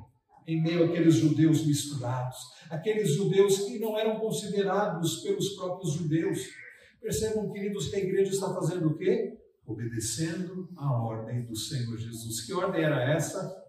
em 0.47 0.61
meio 0.61 0.85
àqueles 0.85 1.13
judeus 1.13 1.65
misturados, 1.65 2.37
aqueles 2.69 3.11
judeus 3.13 3.59
que 3.59 3.77
não 3.79 3.97
eram 3.97 4.19
considerados 4.19 5.21
pelos 5.21 5.49
próprios 5.49 5.93
judeus. 5.93 6.39
Percebam, 6.99 7.51
queridos, 7.51 7.89
que 7.89 7.95
a 7.95 7.99
igreja 7.99 8.31
está 8.31 8.53
fazendo 8.53 8.89
o 8.89 8.97
quê? 8.97 9.37
Obedecendo 9.65 10.69
a 10.77 10.91
ordem 10.91 11.45
do 11.45 11.55
Senhor 11.55 11.97
Jesus. 11.97 12.41
Que 12.41 12.53
ordem 12.53 12.83
era 12.83 13.13
essa? 13.13 13.61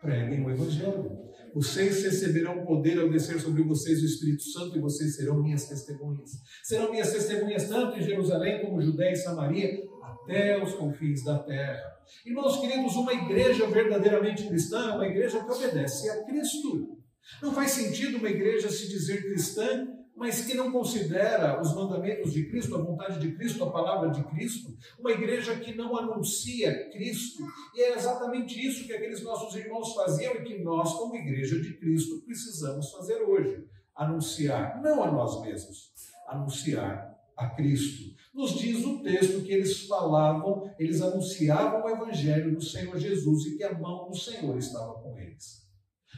Preguem 0.00 0.44
o 0.44 0.50
Evangelho. 0.50 1.10
Vocês 1.54 2.02
receberão 2.02 2.64
poder 2.64 2.98
ao 2.98 3.10
descer 3.10 3.38
sobre 3.40 3.62
vocês 3.62 4.02
o 4.02 4.06
Espírito 4.06 4.42
Santo 4.44 4.76
e 4.76 4.80
vocês 4.80 5.16
serão 5.16 5.42
minhas 5.42 5.68
testemunhas. 5.68 6.30
Serão 6.62 6.90
minhas 6.90 7.12
testemunhas 7.12 7.68
tanto 7.68 7.98
em 7.98 8.02
Jerusalém 8.02 8.62
como 8.62 8.80
Judéia 8.80 9.12
e 9.12 9.16
Samaria, 9.16 9.80
até 10.02 10.62
os 10.62 10.74
confins 10.74 11.22
da 11.22 11.38
terra. 11.38 11.92
Irmãos 12.26 12.58
queridos, 12.58 12.96
uma 12.96 13.12
igreja 13.12 13.66
verdadeiramente 13.66 14.48
cristã 14.48 14.90
é 14.90 14.94
uma 14.94 15.06
igreja 15.06 15.44
que 15.44 15.50
obedece 15.50 16.08
a 16.10 16.24
Cristo. 16.24 16.98
Não 17.40 17.54
faz 17.54 17.70
sentido 17.70 18.18
uma 18.18 18.28
igreja 18.28 18.70
se 18.70 18.88
dizer 18.88 19.22
cristã 19.22 19.86
mas 20.22 20.44
que 20.44 20.54
não 20.54 20.70
considera 20.70 21.60
os 21.60 21.74
mandamentos 21.74 22.32
de 22.32 22.46
Cristo, 22.46 22.76
a 22.76 22.78
vontade 22.80 23.18
de 23.18 23.34
Cristo, 23.34 23.64
a 23.64 23.72
palavra 23.72 24.08
de 24.10 24.22
Cristo, 24.22 24.72
uma 25.00 25.10
igreja 25.10 25.56
que 25.56 25.74
não 25.74 25.96
anuncia 25.96 26.88
Cristo. 26.90 27.42
E 27.74 27.82
é 27.82 27.96
exatamente 27.96 28.54
isso 28.64 28.86
que 28.86 28.92
aqueles 28.92 29.20
nossos 29.24 29.52
irmãos 29.56 29.92
faziam 29.92 30.34
e 30.34 30.44
que 30.44 30.62
nós, 30.62 30.92
como 30.92 31.16
igreja 31.16 31.60
de 31.60 31.76
Cristo, 31.76 32.22
precisamos 32.24 32.92
fazer 32.92 33.20
hoje: 33.20 33.64
anunciar, 33.96 34.80
não 34.80 35.02
a 35.02 35.10
nós 35.10 35.42
mesmos, 35.42 35.90
anunciar 36.28 37.18
a 37.36 37.48
Cristo. 37.50 38.14
Nos 38.32 38.60
diz 38.60 38.84
o 38.84 39.02
texto 39.02 39.42
que 39.42 39.52
eles 39.52 39.88
falavam, 39.88 40.72
eles 40.78 41.02
anunciavam 41.02 41.82
o 41.82 41.88
evangelho 41.88 42.54
do 42.54 42.62
Senhor 42.62 42.96
Jesus 42.96 43.46
e 43.46 43.56
que 43.56 43.64
a 43.64 43.76
mão 43.76 44.08
do 44.08 44.16
Senhor 44.16 44.56
estava 44.56 44.94
com 45.00 45.18
eles. 45.18 45.62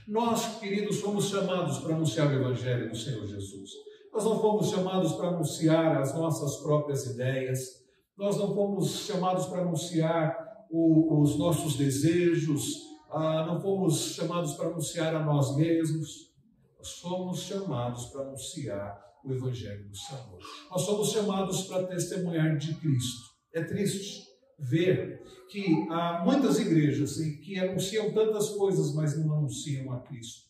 Nós, 0.06 0.58
queridos, 0.58 1.00
fomos 1.00 1.30
chamados 1.30 1.78
para 1.78 1.94
anunciar 1.94 2.28
o 2.28 2.34
Evangelho 2.34 2.90
do 2.90 2.96
Senhor 2.96 3.26
Jesus. 3.26 3.70
Nós 4.14 4.25
não 4.25 4.40
fomos 4.40 4.68
chamados 4.68 5.12
para 5.14 5.28
anunciar 5.28 6.00
as 6.00 6.14
nossas 6.14 6.59
próprias 6.59 7.04
ideias, 7.04 7.85
nós 8.16 8.37
não 8.37 8.54
fomos 8.54 9.06
chamados 9.06 9.47
para 9.47 9.62
anunciar 9.62 10.66
o, 10.71 11.21
os 11.21 11.37
nossos 11.37 11.76
desejos, 11.76 12.64
ah, 13.11 13.44
não 13.44 13.61
fomos 13.61 14.14
chamados 14.14 14.54
para 14.54 14.68
anunciar 14.68 15.16
a 15.16 15.25
nós 15.25 15.56
mesmos, 15.56 16.33
nós 16.78 16.92
fomos 17.00 17.40
chamados 17.40 18.06
para 18.06 18.23
anunciar 18.23 19.02
o 19.25 19.33
Evangelho 19.33 19.88
do 19.88 19.97
Senhor. 19.97 20.38
Nós 20.71 20.83
somos 20.83 21.11
chamados 21.11 21.62
para 21.62 21.88
testemunhar 21.88 22.56
de 22.56 22.73
Cristo. 22.75 23.30
É 23.52 23.64
triste 23.64 24.28
ver 24.61 25.23
que 25.50 25.88
há 25.90 26.23
muitas 26.25 26.61
igrejas 26.61 27.16
que 27.16 27.59
anunciam 27.59 28.12
tantas 28.12 28.50
coisas, 28.50 28.94
mas 28.94 29.18
não 29.18 29.38
anunciam 29.38 29.92
a 29.92 30.00
Cristo. 30.02 30.44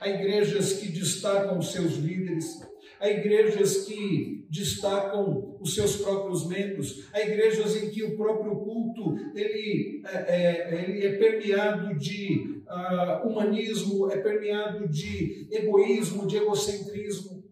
Há 0.00 0.08
igrejas 0.08 0.74
que 0.74 0.88
destacam 0.88 1.62
seus 1.62 1.94
líderes, 1.94 2.46
há 3.00 3.08
igrejas 3.08 3.84
que 3.84 4.46
destacam 4.50 5.56
os 5.60 5.74
seus 5.74 5.96
próprios 5.96 6.46
membros, 6.46 7.08
há 7.12 7.20
igrejas 7.20 7.76
em 7.76 7.90
que 7.90 8.02
o 8.02 8.16
próprio 8.16 8.56
culto 8.56 9.16
ele 9.34 10.02
é, 10.06 10.16
é 10.16 10.84
ele 10.84 11.06
é 11.06 11.16
permeado 11.16 11.98
de 11.98 12.62
uh, 12.66 13.28
humanismo, 13.28 14.10
é 14.10 14.16
permeado 14.18 14.88
de 14.88 15.48
egoísmo, 15.50 16.26
de 16.26 16.36
egocentrismo. 16.36 17.44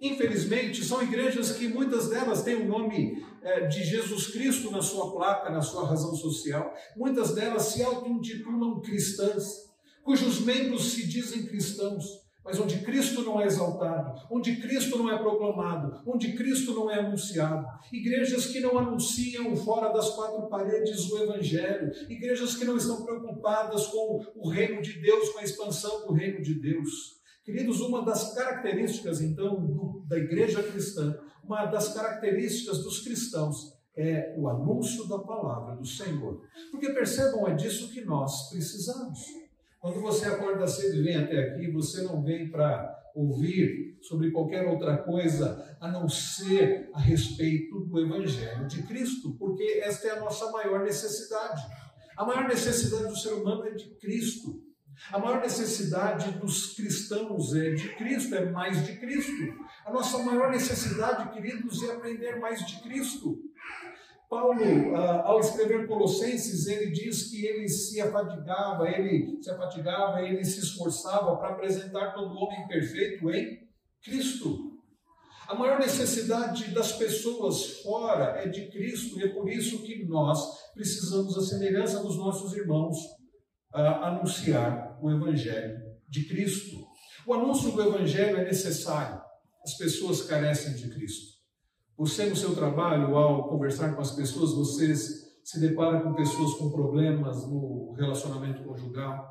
Infelizmente, 0.00 0.82
são 0.82 1.02
igrejas 1.02 1.52
que 1.52 1.68
muitas 1.68 2.08
delas 2.08 2.42
têm 2.42 2.56
o 2.56 2.66
nome 2.66 3.22
é, 3.42 3.66
de 3.66 3.84
Jesus 3.84 4.28
Cristo 4.28 4.70
na 4.70 4.80
sua 4.80 5.12
placa, 5.12 5.50
na 5.50 5.60
sua 5.60 5.86
razão 5.86 6.14
social. 6.14 6.74
Muitas 6.96 7.34
delas 7.34 7.64
se 7.64 7.82
auto-intitulam 7.82 8.80
cristãs, 8.80 9.70
cujos 10.02 10.40
membros 10.40 10.92
se 10.92 11.06
dizem 11.06 11.44
cristãos, 11.44 12.19
mas 12.44 12.58
onde 12.58 12.78
Cristo 12.78 13.22
não 13.22 13.40
é 13.40 13.46
exaltado, 13.46 14.20
onde 14.30 14.56
Cristo 14.56 14.98
não 14.98 15.10
é 15.10 15.18
proclamado, 15.18 16.02
onde 16.06 16.32
Cristo 16.32 16.74
não 16.74 16.90
é 16.90 16.98
anunciado. 16.98 17.66
Igrejas 17.92 18.46
que 18.46 18.60
não 18.60 18.78
anunciam 18.78 19.54
fora 19.56 19.92
das 19.92 20.10
quatro 20.10 20.48
paredes 20.48 21.10
o 21.10 21.22
Evangelho, 21.22 21.92
igrejas 22.08 22.56
que 22.56 22.64
não 22.64 22.76
estão 22.76 23.04
preocupadas 23.04 23.86
com 23.88 24.24
o 24.36 24.48
reino 24.48 24.80
de 24.80 25.00
Deus, 25.00 25.30
com 25.30 25.38
a 25.38 25.44
expansão 25.44 26.06
do 26.06 26.12
reino 26.12 26.42
de 26.42 26.54
Deus. 26.54 27.20
Queridos, 27.44 27.80
uma 27.80 28.04
das 28.04 28.34
características, 28.34 29.20
então, 29.20 29.66
do, 29.66 30.04
da 30.08 30.18
igreja 30.18 30.62
cristã, 30.62 31.18
uma 31.42 31.66
das 31.66 31.92
características 31.92 32.82
dos 32.82 33.00
cristãos 33.00 33.80
é 33.96 34.34
o 34.38 34.48
anúncio 34.48 35.06
da 35.08 35.18
palavra 35.18 35.76
do 35.76 35.84
Senhor. 35.84 36.40
Porque 36.70 36.90
percebam, 36.90 37.46
é 37.48 37.54
disso 37.54 37.90
que 37.92 38.02
nós 38.02 38.50
precisamos. 38.50 39.18
Quando 39.80 39.98
você 40.02 40.26
acorda 40.26 40.66
cedo 40.66 40.96
e 40.96 41.02
vem 41.02 41.16
até 41.16 41.38
aqui, 41.38 41.70
você 41.70 42.02
não 42.02 42.22
vem 42.22 42.50
para 42.50 43.00
ouvir 43.14 43.98
sobre 44.02 44.30
qualquer 44.30 44.66
outra 44.66 44.98
coisa 44.98 45.76
a 45.80 45.90
não 45.90 46.06
ser 46.06 46.90
a 46.92 47.00
respeito 47.00 47.80
do 47.80 47.98
Evangelho 47.98 48.66
de 48.66 48.82
Cristo, 48.82 49.34
porque 49.38 49.80
esta 49.82 50.08
é 50.08 50.10
a 50.10 50.20
nossa 50.20 50.50
maior 50.50 50.84
necessidade. 50.84 51.62
A 52.14 52.26
maior 52.26 52.46
necessidade 52.46 53.08
do 53.08 53.16
ser 53.16 53.32
humano 53.32 53.64
é 53.66 53.70
de 53.70 53.88
Cristo. 53.96 54.62
A 55.10 55.18
maior 55.18 55.40
necessidade 55.40 56.30
dos 56.32 56.74
cristãos 56.74 57.54
é 57.54 57.70
de 57.70 57.88
Cristo, 57.96 58.34
é 58.34 58.50
mais 58.50 58.84
de 58.84 58.96
Cristo. 58.98 59.32
A 59.86 59.90
nossa 59.90 60.18
maior 60.18 60.50
necessidade, 60.50 61.32
queridos, 61.32 61.82
é 61.84 61.92
aprender 61.92 62.38
mais 62.38 62.66
de 62.66 62.82
Cristo. 62.82 63.38
Paulo, 64.30 64.94
ah, 64.94 65.22
ao 65.24 65.40
escrever 65.40 65.88
Colossenses, 65.88 66.68
ele 66.68 66.92
diz 66.92 67.28
que 67.28 67.44
ele 67.44 67.68
se 67.68 68.00
afadigava, 68.00 68.88
ele 68.88 69.42
se 69.42 69.50
afadigava, 69.50 70.22
ele 70.22 70.44
se 70.44 70.60
esforçava 70.60 71.36
para 71.36 71.48
apresentar 71.48 72.14
todo 72.14 72.36
homem 72.36 72.68
perfeito 72.68 73.28
em 73.28 73.68
Cristo. 74.00 74.70
A 75.48 75.54
maior 75.56 75.80
necessidade 75.80 76.72
das 76.72 76.92
pessoas 76.92 77.80
fora 77.80 78.40
é 78.40 78.46
de 78.46 78.70
Cristo, 78.70 79.18
e 79.18 79.24
é 79.24 79.28
por 79.30 79.50
isso 79.50 79.82
que 79.82 80.04
nós 80.04 80.38
precisamos, 80.74 81.36
a 81.36 81.42
semelhança 81.42 82.00
dos 82.00 82.16
nossos 82.16 82.56
irmãos, 82.56 82.96
uh, 83.74 84.04
anunciar 84.04 84.96
o 85.02 85.10
Evangelho 85.10 85.76
de 86.08 86.28
Cristo. 86.28 86.76
O 87.26 87.34
anúncio 87.34 87.72
do 87.72 87.82
Evangelho 87.82 88.36
é 88.36 88.44
necessário. 88.44 89.20
As 89.64 89.76
pessoas 89.76 90.22
carecem 90.22 90.74
de 90.74 90.88
Cristo. 90.88 91.29
Você, 92.00 92.24
no 92.24 92.34
seu 92.34 92.54
trabalho, 92.54 93.14
ao 93.14 93.46
conversar 93.46 93.94
com 93.94 94.00
as 94.00 94.12
pessoas, 94.12 94.54
você 94.54 94.96
se 94.96 95.60
depara 95.60 96.00
com 96.00 96.14
pessoas 96.14 96.54
com 96.54 96.70
problemas 96.70 97.46
no 97.46 97.92
relacionamento 97.92 98.64
conjugal, 98.64 99.28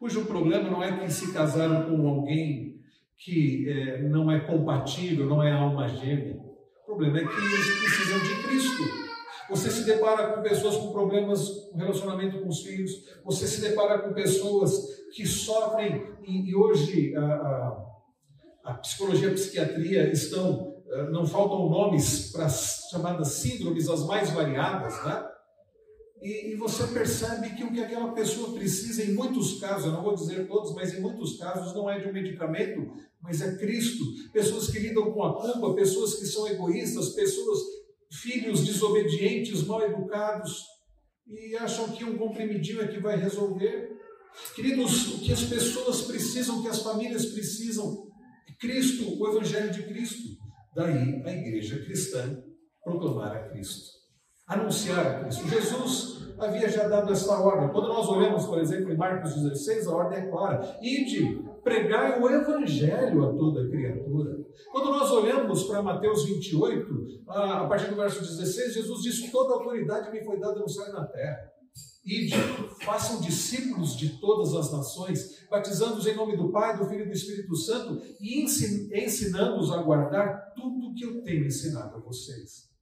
cujo 0.00 0.26
problema 0.26 0.68
não 0.68 0.82
é 0.82 0.98
que 0.98 1.08
se 1.12 1.32
casaram 1.32 1.88
com 1.88 2.08
alguém 2.08 2.80
que 3.16 3.68
é, 3.70 4.02
não 4.02 4.28
é 4.32 4.40
compatível, 4.40 5.26
não 5.26 5.40
é 5.40 5.52
alma 5.52 5.86
gêmea. 5.86 6.34
O 6.34 6.86
problema 6.86 7.18
é 7.18 7.24
que 7.24 7.36
eles 7.36 7.78
precisam 7.78 8.18
de 8.18 8.42
Cristo. 8.48 8.82
Você 9.48 9.70
se 9.70 9.84
depara 9.84 10.32
com 10.32 10.42
pessoas 10.42 10.76
com 10.78 10.90
problemas 10.90 11.70
no 11.72 11.78
relacionamento 11.78 12.40
com 12.40 12.48
os 12.48 12.62
filhos, 12.62 12.90
você 13.24 13.46
se 13.46 13.60
depara 13.60 14.00
com 14.00 14.12
pessoas 14.12 14.72
que 15.14 15.24
sofrem, 15.24 16.04
e, 16.26 16.50
e 16.50 16.56
hoje 16.56 17.14
a, 17.14 17.24
a, 17.24 17.86
a, 18.64 18.74
psicologia 18.74 19.28
e 19.28 19.30
a 19.30 19.34
psiquiatria 19.34 20.10
estão, 20.10 20.71
não 21.10 21.26
faltam 21.26 21.70
nomes 21.70 22.30
para 22.32 22.46
as 22.46 22.88
chamadas 22.90 23.28
síndromes 23.28 23.88
as 23.88 24.04
mais 24.04 24.30
variadas, 24.30 25.02
né? 25.04 25.28
E, 26.20 26.52
e, 26.52 26.54
você 26.54 26.86
percebe 26.86 27.50
que 27.56 27.64
o 27.64 27.72
que 27.72 27.80
aquela 27.80 28.12
pessoa 28.12 28.52
precisa, 28.52 29.02
em 29.02 29.12
muitos 29.12 29.58
casos, 29.58 29.86
eu 29.86 29.92
não 29.92 30.04
vou 30.04 30.14
dizer 30.14 30.46
todos, 30.46 30.72
mas 30.72 30.94
em 30.94 31.00
muitos 31.00 31.36
casos, 31.36 31.74
não 31.74 31.90
é 31.90 31.98
de 31.98 32.08
um 32.08 32.12
medicamento, 32.12 32.92
mas 33.20 33.40
é 33.40 33.56
Cristo. 33.56 34.04
Pessoas 34.32 34.70
que 34.70 34.78
lidam 34.78 35.10
com 35.10 35.24
a 35.24 35.34
culpa, 35.34 35.74
pessoas 35.74 36.14
que 36.14 36.26
são 36.26 36.46
egoístas, 36.46 37.08
pessoas, 37.08 37.58
filhos 38.12 38.64
desobedientes, 38.64 39.66
mal 39.66 39.82
educados, 39.82 40.64
e 41.26 41.56
acham 41.56 41.88
que 41.88 42.04
um 42.04 42.16
comprimidinho 42.16 42.82
é 42.82 42.86
que 42.86 43.00
vai 43.00 43.16
resolver. 43.16 43.90
Queridos, 44.54 45.14
o 45.14 45.18
que 45.18 45.32
as 45.32 45.42
pessoas 45.42 46.02
precisam, 46.02 46.60
o 46.60 46.62
que 46.62 46.68
as 46.68 46.82
famílias 46.82 47.26
precisam, 47.26 48.06
é 48.48 48.52
Cristo, 48.60 49.20
o 49.20 49.28
Evangelho 49.28 49.72
de 49.72 49.82
Cristo. 49.82 50.41
Daí 50.74 51.22
a 51.24 51.32
igreja 51.32 51.84
cristã 51.84 52.42
proclamar 52.84 53.36
a 53.36 53.48
Cristo 53.50 54.02
anunciar 54.52 55.06
a 55.06 55.20
Cristo. 55.20 55.48
Jesus 55.48 56.34
havia 56.38 56.68
já 56.68 56.88
dado 56.88 57.12
esta 57.12 57.38
ordem. 57.38 57.70
Quando 57.70 57.88
nós 57.88 58.08
olhamos, 58.08 58.46
por 58.46 58.58
exemplo, 58.58 58.92
em 58.92 58.96
Marcos 58.96 59.34
16, 59.34 59.86
a 59.86 59.94
ordem 59.94 60.18
é 60.18 60.30
clara: 60.30 60.78
ide, 60.80 61.42
pregai 61.62 62.20
o 62.20 62.28
evangelho 62.28 63.24
a 63.24 63.32
toda 63.34 63.68
criatura. 63.68 64.36
Quando 64.70 64.90
nós 64.90 65.10
olhamos 65.10 65.64
para 65.64 65.82
Mateus 65.82 66.24
28, 66.24 66.86
a 67.28 67.66
partir 67.66 67.88
do 67.88 67.96
verso 67.96 68.20
16, 68.20 68.74
Jesus 68.74 69.02
diz: 69.02 69.30
Toda 69.30 69.54
autoridade 69.54 70.10
me 70.10 70.24
foi 70.24 70.38
dada 70.38 70.58
no 70.58 70.68
céu 70.68 70.88
e 70.88 70.92
na 70.92 71.06
terra. 71.06 71.52
Ide, 72.04 72.34
façam 72.84 73.20
discípulos 73.20 73.96
de 73.96 74.18
todas 74.18 74.54
as 74.54 74.72
nações, 74.72 75.46
batizando-os 75.48 76.06
em 76.06 76.16
nome 76.16 76.36
do 76.36 76.50
Pai, 76.50 76.76
do 76.76 76.84
Filho 76.86 77.04
e 77.04 77.08
do 77.08 77.12
Espírito 77.12 77.54
Santo 77.54 78.02
e 78.20 78.42
ensinando-os 78.42 79.70
a 79.70 79.80
guardar 79.82 80.52
tudo 80.56 80.88
o 80.88 80.94
que 80.94 81.04
eu 81.04 81.22
tenho 81.22 81.46
ensinado 81.46 81.96
a 81.96 82.00
vocês. 82.00 82.72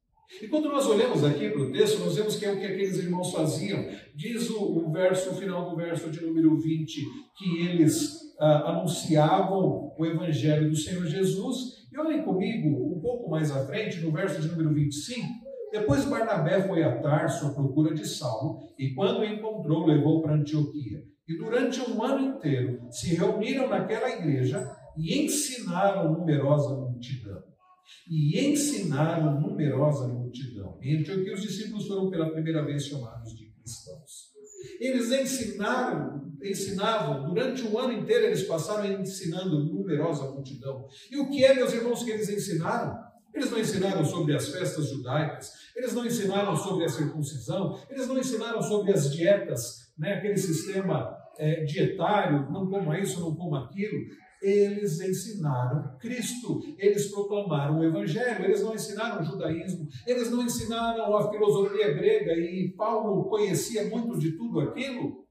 E 0.40 0.48
quando 0.48 0.68
nós 0.68 0.86
olhamos 0.86 1.22
aqui 1.24 1.50
para 1.50 1.60
o 1.60 1.72
texto, 1.72 1.98
nós 1.98 2.14
vemos 2.16 2.36
que 2.36 2.46
é 2.46 2.52
o 2.52 2.58
que 2.58 2.64
aqueles 2.64 2.96
irmãos 2.96 3.32
faziam. 3.32 3.84
Diz 4.14 4.48
o, 4.48 4.62
o 4.62 4.92
verso, 4.92 5.30
o 5.30 5.34
final 5.34 5.68
do 5.68 5.76
verso 5.76 6.08
de 6.08 6.24
número 6.24 6.56
20, 6.56 7.00
que 7.36 7.66
eles 7.66 8.34
ah, 8.38 8.70
anunciavam 8.70 9.92
o 9.98 10.06
evangelho 10.06 10.70
do 10.70 10.76
Senhor 10.76 11.04
Jesus. 11.04 11.80
E 11.92 11.98
olhem 11.98 12.22
comigo 12.22 12.68
um 12.96 13.00
pouco 13.00 13.28
mais 13.28 13.50
à 13.50 13.66
frente, 13.66 14.00
no 14.00 14.12
verso 14.12 14.40
de 14.40 14.48
número 14.48 14.72
25. 14.72 15.49
Depois 15.72 16.04
Barnabé 16.04 16.66
foi 16.66 16.82
a 16.82 17.00
Tarso 17.00 17.46
à 17.46 17.54
procura 17.54 17.94
de 17.94 18.06
Saulo, 18.06 18.58
e 18.78 18.94
quando 18.94 19.20
o 19.20 19.24
encontrou, 19.24 19.86
levou 19.86 20.22
para 20.22 20.34
Antioquia. 20.34 21.02
E 21.28 21.36
durante 21.36 21.80
um 21.80 22.02
ano 22.02 22.36
inteiro 22.36 22.80
se 22.90 23.14
reuniram 23.14 23.68
naquela 23.68 24.10
igreja 24.10 24.68
e 24.96 25.24
ensinaram 25.24 26.12
numerosa 26.12 26.74
multidão 26.74 27.50
e 28.08 28.38
ensinaram 28.40 29.40
numerosa 29.40 30.08
multidão. 30.08 30.78
Em 30.82 30.98
Antioquia, 30.98 31.34
os 31.34 31.42
discípulos 31.42 31.86
foram 31.86 32.10
pela 32.10 32.30
primeira 32.30 32.64
vez 32.64 32.86
chamados 32.86 33.36
de 33.36 33.50
cristãos. 33.52 34.30
Eles 34.80 35.10
ensinaram, 35.10 36.32
ensinavam, 36.42 37.28
durante 37.28 37.62
um 37.62 37.78
ano 37.78 37.92
inteiro 37.92 38.26
eles 38.26 38.42
passaram 38.42 39.00
ensinando 39.00 39.64
numerosa 39.64 40.30
multidão. 40.30 40.86
E 41.10 41.18
o 41.18 41.28
que 41.28 41.44
é, 41.44 41.54
meus 41.54 41.72
irmãos, 41.72 42.02
que 42.02 42.10
eles 42.10 42.28
ensinaram? 42.28 43.09
Eles 43.34 43.50
não 43.50 43.58
ensinaram 43.58 44.04
sobre 44.04 44.34
as 44.34 44.48
festas 44.48 44.88
judaicas, 44.88 45.50
eles 45.76 45.92
não 45.94 46.04
ensinaram 46.04 46.56
sobre 46.56 46.84
a 46.84 46.88
circuncisão, 46.88 47.78
eles 47.88 48.06
não 48.06 48.18
ensinaram 48.18 48.62
sobre 48.62 48.92
as 48.92 49.12
dietas, 49.12 49.92
né, 49.98 50.14
aquele 50.14 50.36
sistema 50.36 51.16
é, 51.38 51.64
dietário, 51.64 52.50
não 52.50 52.68
coma 52.68 52.98
isso, 52.98 53.20
não 53.20 53.34
coma 53.34 53.64
aquilo 53.64 54.00
eles 54.42 55.00
ensinaram 55.00 55.96
Cristo, 55.98 56.60
eles 56.78 57.10
proclamaram 57.10 57.78
o 57.78 57.84
Evangelho, 57.84 58.44
eles 58.44 58.62
não 58.62 58.74
ensinaram 58.74 59.20
o 59.20 59.24
judaísmo, 59.24 59.86
eles 60.06 60.30
não 60.30 60.42
ensinaram 60.42 61.14
a 61.16 61.30
filosofia 61.30 61.92
grega 61.92 62.32
e 62.32 62.72
Paulo 62.76 63.28
conhecia 63.28 63.84
muito 63.88 64.18
de 64.18 64.32
tudo 64.36 64.60
aquilo. 64.60 65.24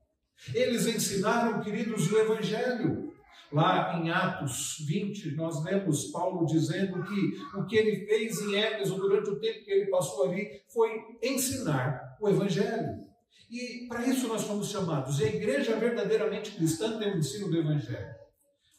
Eles 0.54 0.86
ensinaram, 0.86 1.60
queridos, 1.60 2.12
o 2.12 2.18
Evangelho. 2.18 3.10
Lá 3.52 4.00
em 4.00 4.12
Atos 4.12 4.78
20, 4.88 5.36
nós 5.36 5.64
lemos 5.64 6.06
Paulo 6.12 6.46
dizendo 6.46 7.04
que 7.04 7.58
o 7.58 7.66
que 7.66 7.76
ele 7.76 8.06
fez 8.06 8.40
em 8.42 8.56
Éfeso 8.56 8.96
durante 8.96 9.30
o 9.30 9.40
tempo 9.40 9.66
que 9.66 9.72
ele 9.72 9.90
passou 9.90 10.30
ali 10.30 10.62
foi 10.68 10.90
ensinar 11.24 12.16
o 12.22 12.30
Evangelho. 12.30 13.10
E 13.50 13.88
para 13.88 14.06
isso 14.06 14.28
nós 14.28 14.44
fomos 14.44 14.70
chamados. 14.70 15.20
E 15.20 15.24
a 15.24 15.28
igreja 15.28 15.76
verdadeiramente 15.78 16.52
cristã 16.52 17.00
tem 17.00 17.14
o 17.14 17.18
ensino 17.18 17.50
do 17.50 17.58
Evangelho. 17.58 18.16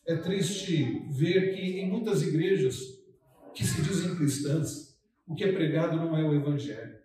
É 0.07 0.17
triste 0.17 1.05
ver 1.11 1.55
que 1.55 1.81
em 1.81 1.91
muitas 1.91 2.23
igrejas 2.23 2.79
que 3.53 3.65
se 3.65 3.83
dizem 3.83 4.15
cristãs, 4.15 4.97
o 5.27 5.35
que 5.35 5.45
é 5.45 5.53
pregado 5.53 5.97
não 5.97 6.17
é 6.17 6.23
o 6.23 6.35
Evangelho. 6.35 7.00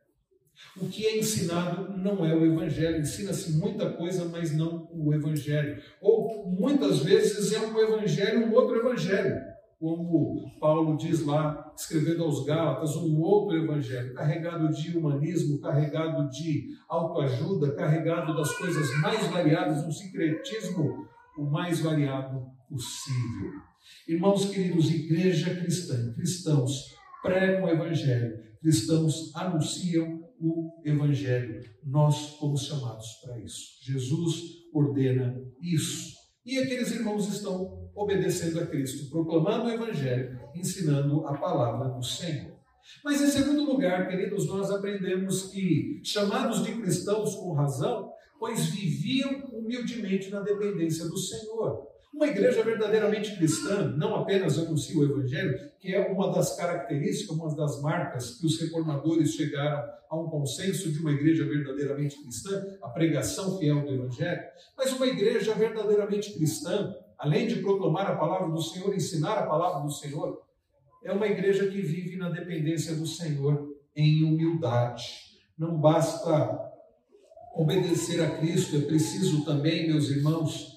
O 0.82 0.88
que 0.88 1.06
é 1.06 1.18
ensinado 1.18 1.98
não 1.98 2.26
é 2.26 2.34
o 2.36 2.46
Evangelho. 2.46 3.00
Ensina-se 3.00 3.58
muita 3.58 3.92
coisa, 3.94 4.26
mas 4.26 4.56
não 4.56 4.88
o 4.92 5.14
Evangelho. 5.14 5.82
Ou 6.02 6.46
muitas 6.48 7.00
vezes 7.00 7.54
é 7.54 7.60
um 7.60 7.80
Evangelho, 7.80 8.48
um 8.48 8.54
outro 8.54 8.78
Evangelho. 8.78 9.36
Como 9.80 10.58
Paulo 10.60 10.98
diz 10.98 11.26
lá, 11.26 11.74
escrevendo 11.76 12.24
aos 12.24 12.46
Gálatas, 12.46 12.96
um 12.96 13.20
outro 13.20 13.58
Evangelho, 13.58 14.14
carregado 14.14 14.70
de 14.70 14.98
humanismo, 14.98 15.60
carregado 15.60 16.30
de 16.30 16.70
autoajuda, 16.88 17.76
carregado 17.76 18.36
das 18.36 18.52
coisas 18.58 18.90
mais 19.02 19.28
variadas, 19.28 19.86
um 19.86 19.92
sincretismo 19.92 21.06
o 21.38 21.46
mais 21.46 21.82
variado 21.82 22.46
possível. 22.70 23.52
Irmãos 24.08 24.50
queridos, 24.50 24.90
igreja 24.90 25.56
cristã, 25.56 26.14
cristãos 26.14 26.96
pregam 27.22 27.66
o 27.66 27.70
evangelho, 27.70 28.38
cristãos 28.62 29.36
anunciam 29.36 30.25
o 30.40 30.82
evangelho. 30.86 31.62
Nós 31.84 32.36
fomos 32.38 32.66
chamados 32.66 33.08
para 33.24 33.40
isso. 33.40 33.78
Jesus 33.84 34.42
ordena 34.74 35.36
isso. 35.62 36.14
E 36.46 36.58
aqueles 36.60 36.92
irmãos 36.92 37.28
estão 37.28 37.90
obedecendo 37.96 38.60
a 38.60 38.68
Cristo, 38.68 39.10
proclamando 39.10 39.66
o 39.66 39.72
evangelho, 39.72 40.40
ensinando 40.56 41.26
a 41.26 41.38
palavra 41.38 41.90
do 41.90 42.04
Senhor. 42.04 42.56
Mas 43.04 43.22
em 43.22 43.28
segundo 43.28 43.64
lugar, 43.64 44.08
queridos, 44.08 44.48
nós 44.48 44.70
aprendemos 44.70 45.52
que, 45.52 46.02
chamados 46.04 46.64
de 46.64 46.74
cristãos 46.74 47.34
com 47.36 47.54
razão, 47.54 48.12
pois 48.40 48.68
viviam 48.68 49.46
humildemente 49.54 50.30
na 50.30 50.42
dependência 50.42 51.06
do 51.06 51.18
Senhor. 51.18 51.95
Uma 52.16 52.28
igreja 52.28 52.64
verdadeiramente 52.64 53.36
cristã 53.36 53.94
não 53.98 54.16
apenas 54.16 54.58
anuncia 54.58 54.98
o 54.98 55.04
Evangelho, 55.04 55.70
que 55.78 55.94
é 55.94 56.00
uma 56.10 56.32
das 56.32 56.56
características, 56.56 57.36
uma 57.36 57.54
das 57.54 57.82
marcas 57.82 58.40
que 58.40 58.46
os 58.46 58.58
reformadores 58.58 59.34
chegaram 59.34 59.84
a 60.10 60.18
um 60.18 60.30
consenso 60.30 60.90
de 60.94 61.00
uma 61.00 61.12
igreja 61.12 61.44
verdadeiramente 61.44 62.16
cristã, 62.24 62.66
a 62.82 62.88
pregação 62.88 63.58
fiel 63.58 63.82
do 63.82 63.94
Evangelho, 63.94 64.42
mas 64.78 64.94
uma 64.94 65.08
igreja 65.08 65.54
verdadeiramente 65.56 66.32
cristã, 66.32 66.96
além 67.18 67.48
de 67.48 67.58
proclamar 67.58 68.10
a 68.10 68.16
palavra 68.16 68.48
do 68.48 68.62
Senhor, 68.62 68.96
ensinar 68.96 69.38
a 69.38 69.46
palavra 69.46 69.82
do 69.82 69.92
Senhor, 69.92 70.42
é 71.04 71.12
uma 71.12 71.28
igreja 71.28 71.68
que 71.68 71.82
vive 71.82 72.16
na 72.16 72.30
dependência 72.30 72.96
do 72.96 73.06
Senhor 73.06 73.76
em 73.94 74.24
humildade. 74.24 75.04
Não 75.58 75.78
basta 75.82 76.62
obedecer 77.54 78.24
a 78.24 78.38
Cristo, 78.38 78.78
é 78.78 78.82
preciso 78.82 79.44
também, 79.44 79.90
meus 79.90 80.10
irmãos, 80.10 80.75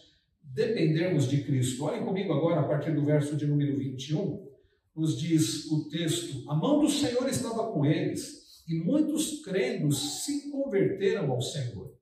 dependermos 0.58 1.28
de 1.28 1.44
Cristo. 1.44 1.84
Olhem 1.84 2.04
comigo 2.04 2.32
agora, 2.32 2.60
a 2.60 2.64
partir 2.64 2.92
do 2.92 3.04
verso 3.04 3.36
de 3.36 3.46
número 3.46 3.78
21, 3.78 4.44
nos 4.94 5.16
diz 5.16 5.70
o 5.70 5.88
texto: 5.88 6.50
A 6.50 6.54
mão 6.54 6.80
do 6.80 6.90
Senhor 6.90 7.28
estava 7.28 7.72
com 7.72 7.86
eles, 7.86 8.64
e 8.68 8.74
muitos 8.74 9.40
crendo 9.44 9.92
se 9.92 10.50
converteram 10.50 11.30
ao 11.30 11.40
Senhor. 11.40 11.94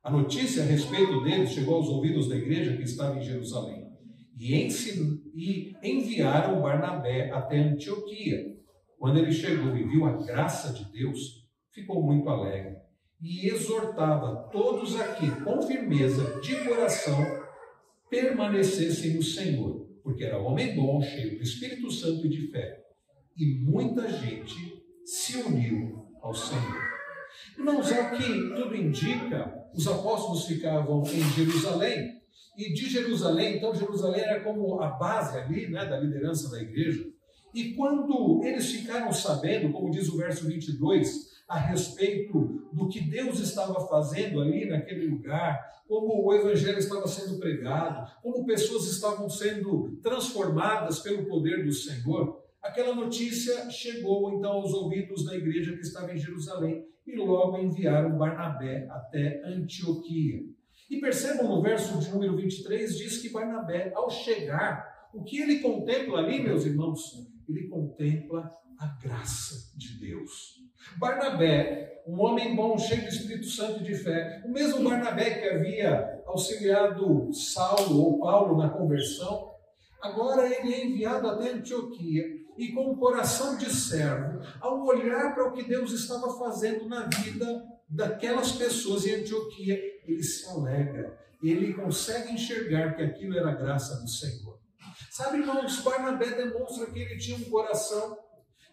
A 0.00 0.10
notícia 0.10 0.62
a 0.62 0.66
respeito 0.66 1.22
deles 1.22 1.50
chegou 1.50 1.74
aos 1.74 1.88
ouvidos 1.88 2.28
da 2.28 2.36
igreja 2.36 2.76
que 2.76 2.84
estava 2.84 3.18
em 3.18 3.22
Jerusalém, 3.22 3.88
e, 4.38 4.68
e 5.34 5.74
enviaram 5.82 6.62
Barnabé 6.62 7.30
até 7.32 7.58
Antioquia. 7.58 8.54
Quando 8.96 9.18
ele 9.18 9.32
chegou 9.32 9.76
e 9.76 9.82
viu 9.82 10.06
a 10.06 10.22
graça 10.24 10.72
de 10.72 10.84
Deus, 10.92 11.48
ficou 11.72 12.02
muito 12.02 12.28
alegre 12.28 12.76
e 13.20 13.48
exortava 13.48 14.48
todos 14.52 15.00
aqui 15.00 15.30
com 15.42 15.62
firmeza 15.62 16.40
de 16.40 16.56
coração 16.64 17.33
permanecessem 18.14 19.14
no 19.14 19.22
Senhor, 19.22 19.88
porque 20.02 20.24
era 20.24 20.38
homem 20.38 20.76
bom, 20.76 21.02
cheio 21.02 21.36
do 21.36 21.42
Espírito 21.42 21.90
Santo 21.90 22.26
e 22.26 22.28
de 22.28 22.50
fé. 22.50 22.80
E 23.36 23.58
muita 23.64 24.08
gente 24.08 24.54
se 25.04 25.36
uniu 25.38 26.06
ao 26.22 26.32
Senhor. 26.32 26.94
Irmãos, 27.58 27.90
ao 27.90 28.10
que 28.12 28.54
tudo 28.54 28.76
indica, 28.76 29.52
os 29.74 29.88
apóstolos 29.88 30.46
ficavam 30.46 31.02
em 31.02 31.22
Jerusalém 31.32 32.20
e 32.56 32.72
de 32.72 32.88
Jerusalém, 32.88 33.56
então 33.56 33.74
Jerusalém 33.74 34.22
era 34.22 34.44
como 34.44 34.80
a 34.80 34.90
base 34.90 35.36
ali, 35.36 35.68
né, 35.68 35.84
da 35.84 35.98
liderança 35.98 36.48
da 36.50 36.62
igreja. 36.62 37.04
E 37.52 37.74
quando 37.74 38.42
eles 38.44 38.70
ficaram 38.70 39.12
sabendo, 39.12 39.72
como 39.72 39.90
diz 39.90 40.08
o 40.08 40.16
verso 40.16 40.46
22, 40.46 41.33
a 41.48 41.58
respeito 41.58 42.68
do 42.72 42.88
que 42.88 43.00
Deus 43.00 43.38
estava 43.38 43.86
fazendo 43.86 44.40
ali 44.40 44.66
naquele 44.66 45.06
lugar, 45.06 45.60
como 45.86 46.24
o 46.24 46.34
evangelho 46.34 46.78
estava 46.78 47.06
sendo 47.06 47.38
pregado, 47.38 48.10
como 48.22 48.46
pessoas 48.46 48.86
estavam 48.86 49.28
sendo 49.28 49.98
transformadas 50.02 51.00
pelo 51.00 51.26
poder 51.26 51.64
do 51.64 51.72
Senhor, 51.72 52.42
aquela 52.62 52.94
notícia 52.94 53.70
chegou 53.70 54.32
então 54.32 54.52
aos 54.52 54.72
ouvidos 54.72 55.24
da 55.24 55.36
igreja 55.36 55.74
que 55.74 55.82
estava 55.82 56.12
em 56.12 56.18
Jerusalém 56.18 56.86
e 57.06 57.14
logo 57.16 57.58
enviaram 57.58 58.16
Barnabé 58.16 58.86
até 58.90 59.42
Antioquia. 59.44 60.40
E 60.90 61.00
percebam 61.00 61.48
no 61.48 61.62
verso 61.62 61.98
de 61.98 62.10
número 62.10 62.36
23, 62.36 62.96
diz 62.96 63.18
que 63.18 63.30
Barnabé, 63.30 63.92
ao 63.94 64.08
chegar, 64.10 65.08
o 65.12 65.22
que 65.22 65.40
ele 65.40 65.60
contempla 65.60 66.18
ali, 66.18 66.42
meus 66.42 66.64
irmãos, 66.64 67.00
ele 67.48 67.68
contempla 67.68 68.50
a 68.78 68.86
graça 69.02 69.76
de 69.76 69.98
Deus. 69.98 70.63
Barnabé, 70.96 72.02
um 72.06 72.20
homem 72.20 72.54
bom, 72.54 72.78
cheio 72.78 73.02
do 73.02 73.08
Espírito 73.08 73.46
Santo 73.46 73.80
e 73.80 73.84
de 73.84 73.94
fé, 73.94 74.42
o 74.44 74.50
mesmo 74.50 74.88
Barnabé 74.88 75.30
que 75.30 75.48
havia 75.48 76.22
auxiliado 76.26 77.32
Saulo 77.32 78.00
ou 78.00 78.20
Paulo 78.20 78.58
na 78.58 78.68
conversão, 78.68 79.52
agora 80.02 80.46
ele 80.46 80.74
é 80.74 80.84
enviado 80.84 81.28
até 81.28 81.50
Antioquia 81.50 82.24
e 82.56 82.72
com 82.72 82.90
o 82.90 82.96
coração 82.96 83.56
de 83.56 83.68
servo, 83.70 84.40
ao 84.60 84.84
olhar 84.84 85.34
para 85.34 85.48
o 85.48 85.52
que 85.52 85.64
Deus 85.64 85.92
estava 85.92 86.38
fazendo 86.38 86.88
na 86.88 87.06
vida 87.06 87.64
daquelas 87.88 88.52
pessoas 88.52 89.06
em 89.06 89.16
Antioquia, 89.16 89.80
ele 90.06 90.22
se 90.22 90.48
alegra, 90.48 91.18
ele 91.42 91.74
consegue 91.74 92.32
enxergar 92.32 92.94
que 92.94 93.02
aquilo 93.02 93.36
era 93.36 93.54
graça 93.54 94.00
do 94.00 94.08
Senhor. 94.08 94.58
Sabe, 95.10 95.38
irmãos, 95.38 95.80
Barnabé 95.80 96.30
demonstra 96.30 96.86
que 96.86 96.98
ele 96.98 97.16
tinha 97.18 97.36
um 97.36 97.50
coração 97.50 98.16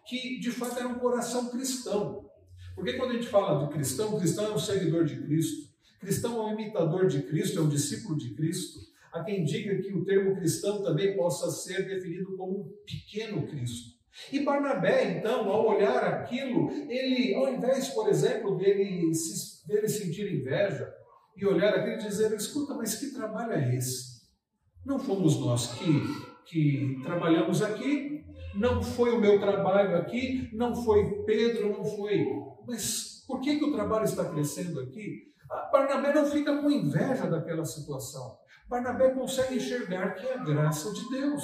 que 0.06 0.40
de 0.40 0.52
fato 0.52 0.80
era 0.80 0.88
um 0.88 1.00
coração 1.00 1.50
cristão. 1.50 2.30
Porque 2.76 2.94
quando 2.94 3.12
a 3.12 3.14
gente 3.14 3.28
fala 3.28 3.66
de 3.66 3.74
cristão, 3.74 4.18
cristão 4.18 4.46
é 4.46 4.52
um 4.52 4.60
seguidor 4.60 5.06
de 5.06 5.22
Cristo, 5.22 5.70
cristão 6.00 6.42
é 6.42 6.46
um 6.46 6.54
imitador 6.54 7.08
de 7.08 7.22
Cristo, 7.24 7.60
é 7.60 7.62
um 7.62 7.70
discípulo 7.70 8.18
de 8.18 8.34
Cristo. 8.34 8.80
Há 9.12 9.24
quem 9.24 9.44
diga 9.44 9.76
que 9.82 9.94
o 9.94 10.06
termo 10.06 10.36
cristão 10.36 10.82
também 10.82 11.16
possa 11.16 11.52
ser 11.52 11.86
definido 11.86 12.36
como 12.38 12.62
um 12.62 12.74
pequeno 12.86 13.46
Cristo. 13.48 13.92
E 14.32 14.40
Barnabé, 14.42 15.18
então, 15.18 15.50
ao 15.50 15.68
olhar 15.68 16.04
aquilo, 16.04 16.70
ele, 16.90 17.34
ao 17.34 17.54
invés, 17.54 17.90
por 17.90 18.10
exemplo, 18.10 18.58
dele, 18.58 19.14
se, 19.14 19.66
dele 19.68 19.88
sentir 19.88 20.32
inveja 20.34 20.94
e 21.36 21.46
olhar 21.46 21.74
aquilo 21.74 21.96
e 21.96 22.08
dizer: 22.08 22.34
escuta, 22.34 22.74
mas 22.74 22.96
que 22.96 23.12
trabalho 23.12 23.54
é 23.54 23.76
esse? 23.76 24.22
Não 24.86 25.00
fomos 25.00 25.40
nós 25.40 25.74
que, 25.74 26.02
que 26.46 27.00
trabalhamos 27.04 27.62
aqui, 27.62 28.11
não 28.56 28.82
foi 28.82 29.12
o 29.12 29.20
meu 29.20 29.40
trabalho 29.40 29.98
aqui, 29.98 30.50
não 30.54 30.76
foi 30.76 31.24
Pedro, 31.26 31.78
não 31.78 31.86
foi. 31.86 32.26
Mas 32.68 33.24
por 33.28 33.40
que, 33.40 33.58
que 33.58 33.66
o 33.66 33.74
trabalho 33.74 34.06
está 34.06 34.26
crescendo 34.26 34.80
aqui? 34.80 35.32
A 35.50 35.70
Barnabé 35.72 36.14
não 36.14 36.26
fica 36.26 36.58
com 36.58 36.70
inveja 36.70 37.28
daquela 37.28 37.66
situação. 37.66 38.38
Barnabé 38.70 39.10
consegue 39.12 39.56
enxergar 39.56 40.16
que 40.16 40.26
é 40.26 40.36
a 40.36 40.44
graça 40.44 40.92
de 40.94 41.10
Deus. 41.10 41.44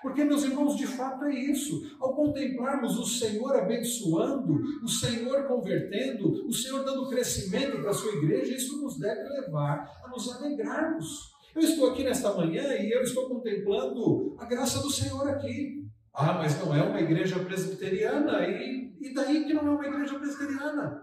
Porque, 0.00 0.24
meus 0.24 0.42
irmãos, 0.42 0.76
de 0.76 0.86
fato 0.86 1.24
é 1.24 1.34
isso. 1.34 1.96
Ao 2.00 2.14
contemplarmos 2.14 2.98
o 2.98 3.06
Senhor 3.06 3.56
abençoando, 3.56 4.60
o 4.82 4.88
Senhor 4.88 5.46
convertendo, 5.46 6.46
o 6.46 6.52
Senhor 6.52 6.84
dando 6.84 7.08
crescimento 7.08 7.80
para 7.80 7.90
a 7.90 7.94
sua 7.94 8.12
igreja, 8.14 8.54
isso 8.54 8.82
nos 8.82 8.98
deve 8.98 9.22
levar 9.28 10.00
a 10.04 10.08
nos 10.08 10.32
alegrarmos. 10.32 11.32
Eu 11.54 11.62
estou 11.62 11.90
aqui 11.90 12.02
nesta 12.02 12.32
manhã 12.32 12.74
e 12.74 12.90
eu 12.90 13.02
estou 13.02 13.28
contemplando 13.28 14.34
a 14.38 14.44
graça 14.44 14.80
do 14.80 14.90
Senhor 14.90 15.28
aqui. 15.28 15.81
Ah, 16.14 16.34
mas 16.34 16.58
não 16.58 16.74
é 16.74 16.82
uma 16.82 17.00
igreja 17.00 17.38
presbiteriana, 17.38 18.46
e, 18.46 18.94
e 19.00 19.14
daí 19.14 19.44
que 19.44 19.54
não 19.54 19.66
é 19.66 19.70
uma 19.70 19.86
igreja 19.86 20.18
presbiteriana? 20.18 21.02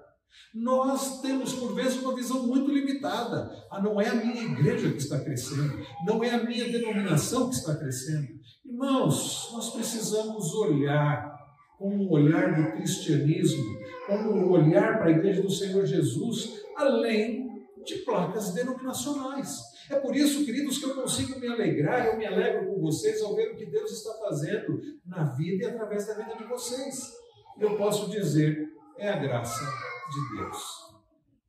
Nós 0.54 1.22
temos, 1.22 1.54
por 1.54 1.74
vezes, 1.74 2.02
uma 2.02 2.16
visão 2.16 2.46
muito 2.46 2.72
limitada. 2.72 3.52
Ah, 3.72 3.82
não 3.82 4.00
é 4.00 4.08
a 4.08 4.16
minha 4.16 4.44
igreja 4.44 4.92
que 4.92 4.98
está 4.98 5.20
crescendo, 5.20 5.84
não 6.06 6.24
é 6.24 6.30
a 6.30 6.44
minha 6.44 6.66
denominação 6.66 7.50
que 7.50 7.56
está 7.56 7.76
crescendo. 7.76 8.28
Irmãos, 8.66 9.50
nós 9.52 9.72
precisamos 9.72 10.54
olhar 10.54 11.38
com 11.78 11.98
o 11.98 12.12
olhar 12.12 12.56
do 12.56 12.72
cristianismo, 12.74 13.64
com 14.06 14.16
o 14.16 14.52
olhar 14.52 14.98
para 15.00 15.08
a 15.08 15.12
igreja 15.12 15.42
do 15.42 15.50
Senhor 15.50 15.86
Jesus, 15.86 16.62
além 16.76 17.66
de 17.86 17.96
placas 18.00 18.54
denominacionais. 18.54 19.58
É 19.90 19.96
por 20.00 20.16
isso, 20.16 20.46
queridos, 20.46 20.78
que 20.78 20.86
eu 20.86 20.96
consigo 20.96 21.40
me 21.40 21.48
alegrar, 21.48 22.06
eu 22.06 22.18
me 22.18 22.26
alegro 22.26 22.68
com 22.68 22.80
vocês 22.80 23.22
ao 23.24 23.36
ver 23.36 23.52
o 23.52 23.56
que 23.56 23.66
Deus 23.66 23.92
está 23.92 24.14
fazendo 24.20 24.80
na 25.06 25.24
vida 25.24 25.64
e 25.64 25.68
através 25.68 26.06
da 26.06 26.14
vida 26.14 26.36
de 26.38 26.44
vocês. 26.44 27.12
Eu 27.60 27.76
posso 27.76 28.10
dizer, 28.10 28.70
é 28.98 29.10
a 29.10 29.18
graça 29.18 29.66
de 29.66 30.38
Deus. 30.38 30.90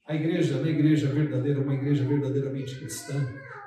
A 0.06 0.14
igreja, 0.14 0.60
na 0.60 0.68
igreja 0.68 1.08
verdadeira, 1.08 1.60
uma 1.60 1.74
igreja 1.74 2.02
verdadeiramente 2.04 2.78
cristã, 2.78 3.14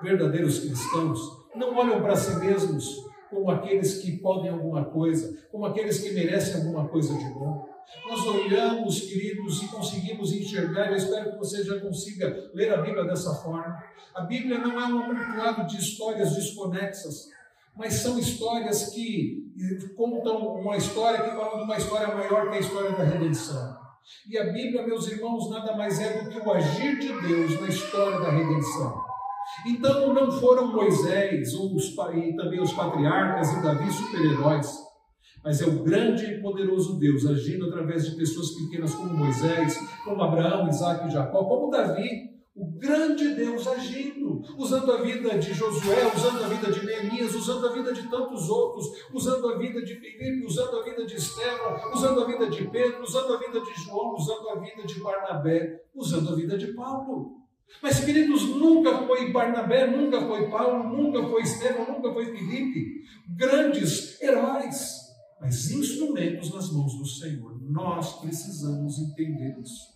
verdadeiros 0.02 0.60
cristãos, 0.60 1.20
não 1.56 1.76
olham 1.76 2.02
para 2.02 2.16
si 2.16 2.36
mesmos 2.40 2.98
como 3.30 3.52
aqueles 3.52 4.00
que 4.00 4.18
podem 4.18 4.50
alguma 4.50 4.86
coisa, 4.86 5.48
como 5.52 5.66
aqueles 5.66 6.00
que 6.00 6.12
merecem 6.12 6.56
alguma 6.56 6.88
coisa 6.88 7.14
de 7.16 7.26
bom. 7.26 7.70
Nós 8.08 8.26
olhamos, 8.26 9.00
queridos, 9.02 9.64
e 9.64 9.68
conseguimos 9.68 10.34
enxergar, 10.34 10.90
eu 10.90 10.98
espero 10.98 11.32
que 11.32 11.38
você 11.38 11.64
já 11.64 11.80
consiga 11.80 12.52
ler 12.54 12.74
a 12.74 12.82
Bíblia 12.82 13.06
dessa 13.06 13.34
forma. 13.36 13.82
A 14.14 14.22
Bíblia 14.22 14.58
não 14.58 14.80
é 14.80 14.86
um 14.86 15.00
amontoado 15.00 15.68
de 15.68 15.78
histórias 15.78 16.36
desconexas, 16.36 17.30
mas 17.76 17.94
são 17.94 18.20
histórias 18.20 18.90
que 18.90 19.52
contam 19.96 20.38
uma 20.56 20.78
história 20.78 21.22
que 21.22 21.30
fala 21.30 21.58
de 21.58 21.64
uma 21.64 21.78
história 21.78 22.08
maior 22.14 22.50
que 22.50 22.58
a 22.58 22.60
história 22.60 22.92
da 22.92 23.04
redenção. 23.04 23.78
E 24.30 24.38
a 24.38 24.52
Bíblia, 24.52 24.86
meus 24.86 25.08
irmãos, 25.08 25.50
nada 25.50 25.76
mais 25.76 26.00
é 26.00 26.22
do 26.22 26.30
que 26.30 26.40
o 26.40 26.52
agir 26.52 27.00
de 27.00 27.22
Deus 27.22 27.60
na 27.62 27.68
história 27.68 28.20
da 28.20 28.30
redenção. 28.30 29.02
Então 29.66 30.14
não 30.14 30.32
foram 30.32 30.68
Moisés 30.68 31.54
ou 31.54 31.74
os, 31.76 31.90
e 31.90 32.36
também 32.36 32.62
os 32.62 32.74
patriarcas 32.74 33.52
e 33.54 33.62
Davi 33.62 33.92
super-heróis 33.92 34.93
mas 35.44 35.62
é 35.62 35.66
o 35.66 35.84
grande 35.84 36.26
e 36.26 36.42
poderoso 36.42 36.98
Deus 36.98 37.26
agindo 37.26 37.66
através 37.66 38.10
de 38.10 38.16
pessoas 38.16 38.52
pequenas 38.52 38.96
como 38.96 39.14
Moisés, 39.14 39.78
como 40.06 40.24
Abraão, 40.24 40.70
Isaac 40.70 41.08
e 41.08 41.12
Jacó, 41.12 41.44
como 41.44 41.70
Davi, 41.70 42.32
o 42.56 42.66
grande 42.78 43.34
Deus 43.34 43.68
agindo, 43.68 44.42
usando 44.58 44.92
a 44.92 45.02
vida 45.02 45.38
de 45.40 45.54
Josué, 45.54 46.12
usando 46.16 46.44
a 46.44 46.48
vida 46.48 46.72
de 46.72 46.86
Neemias, 46.86 47.34
usando 47.34 47.68
a 47.68 47.74
vida 47.74 47.92
de 47.92 48.08
tantos 48.10 48.48
outros, 48.48 48.86
usando 49.12 49.50
a 49.50 49.58
vida 49.58 49.82
de 49.82 49.96
Filipe, 49.96 50.46
usando 50.46 50.78
a 50.78 50.84
vida 50.84 51.06
de 51.06 51.16
Estevão, 51.16 51.92
usando 51.94 52.22
a 52.22 52.26
vida 52.26 52.50
de 52.50 52.64
Pedro, 52.70 53.04
usando 53.04 53.34
a 53.34 53.40
vida 53.40 53.60
de 53.60 53.74
João, 53.84 54.14
usando 54.14 54.50
a 54.50 54.60
vida 54.60 54.84
de 54.84 55.00
Barnabé, 55.00 55.82
usando 55.96 56.32
a 56.32 56.36
vida 56.36 56.58
de 56.58 56.68
Paulo. 56.74 57.44
Mas, 57.82 58.06
queridos, 58.06 58.44
nunca 58.44 59.00
foi 59.00 59.32
Barnabé, 59.32 59.88
nunca 59.88 60.22
foi 60.22 60.48
Paulo, 60.48 60.84
nunca 60.96 61.28
foi 61.28 61.42
Estevão, 61.42 61.88
nunca 61.88 62.14
foi 62.14 62.26
Filipe. 62.28 63.02
Grandes 63.36 64.22
heróis 64.22 65.03
mas 65.44 65.70
instrumentos 65.72 66.54
nas 66.54 66.72
mãos 66.72 66.98
do 66.98 67.06
Senhor. 67.06 67.62
Nós 67.70 68.22
precisamos 68.22 68.98
entender 68.98 69.60
isso. 69.60 69.92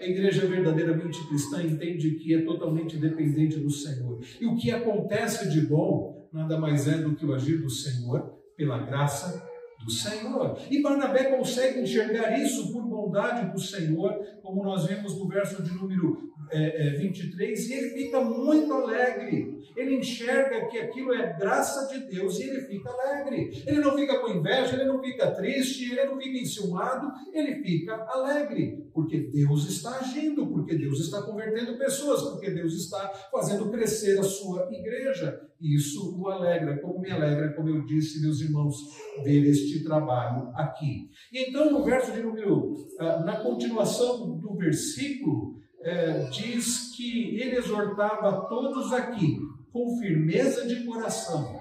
A 0.00 0.04
igreja 0.04 0.46
verdadeiramente 0.46 1.26
cristã 1.26 1.60
entende 1.60 2.12
que 2.12 2.32
é 2.32 2.44
totalmente 2.44 2.96
dependente 2.96 3.58
do 3.58 3.70
Senhor. 3.70 4.20
E 4.40 4.46
o 4.46 4.56
que 4.56 4.70
acontece 4.70 5.50
de 5.50 5.62
bom 5.62 6.28
nada 6.32 6.60
mais 6.60 6.86
é 6.86 6.98
do 6.98 7.16
que 7.16 7.26
o 7.26 7.34
agir 7.34 7.60
do 7.60 7.68
Senhor 7.68 8.38
pela 8.56 8.78
graça 8.78 9.44
do 9.84 9.90
Senhor. 9.90 10.56
E 10.70 10.80
Barnabé 10.80 11.36
consegue 11.36 11.80
enxergar 11.80 12.38
isso 12.38 12.72
por 12.72 12.87
bondade 12.98 13.52
do 13.52 13.60
Senhor, 13.60 14.12
como 14.42 14.64
nós 14.64 14.86
vemos 14.86 15.16
no 15.16 15.28
verso 15.28 15.62
de 15.62 15.72
número 15.72 16.28
é, 16.50 16.88
é, 16.88 16.90
23, 16.96 17.68
e 17.68 17.72
ele 17.74 17.90
fica 17.90 18.20
muito 18.20 18.72
alegre. 18.72 19.58
Ele 19.76 19.96
enxerga 19.96 20.66
que 20.66 20.78
aquilo 20.78 21.12
é 21.12 21.38
graça 21.38 21.86
de 21.92 22.06
Deus 22.06 22.38
e 22.40 22.44
ele 22.44 22.62
fica 22.62 22.90
alegre. 22.90 23.62
Ele 23.66 23.80
não 23.80 23.94
fica 23.96 24.18
com 24.18 24.30
inveja, 24.30 24.74
ele 24.74 24.86
não 24.86 25.00
fica 25.00 25.30
triste, 25.30 25.92
ele 25.92 26.04
não 26.04 26.18
fica 26.18 26.38
enciumado, 26.38 27.12
ele 27.32 27.62
fica 27.62 27.94
alegre, 27.94 28.88
porque 28.92 29.18
Deus 29.18 29.68
está 29.68 29.98
agindo, 29.98 30.46
porque 30.46 30.74
Deus 30.74 31.00
está 31.00 31.22
convertendo 31.22 31.78
pessoas, 31.78 32.22
porque 32.22 32.50
Deus 32.50 32.74
está 32.74 33.08
fazendo 33.30 33.70
crescer 33.70 34.18
a 34.18 34.24
sua 34.24 34.68
igreja. 34.72 35.47
Isso 35.60 36.16
o 36.16 36.28
alegra, 36.28 36.78
como 36.80 37.00
me 37.00 37.10
alegra, 37.10 37.52
como 37.54 37.68
eu 37.68 37.84
disse, 37.84 38.20
meus 38.20 38.40
irmãos, 38.40 38.76
ver 39.24 39.44
este 39.44 39.82
trabalho 39.82 40.52
aqui. 40.54 41.10
Então, 41.32 41.72
no 41.72 41.84
verso 41.84 42.12
de 42.12 42.22
número, 42.22 42.76
ah, 43.00 43.24
na 43.24 43.40
continuação 43.40 44.38
do 44.38 44.54
versículo, 44.54 45.56
é, 45.80 46.28
diz 46.30 46.92
que 46.96 47.40
ele 47.40 47.56
exortava 47.56 48.48
todos 48.48 48.92
aqui, 48.92 49.38
com 49.72 49.98
firmeza 49.98 50.66
de 50.66 50.84
coração, 50.84 51.60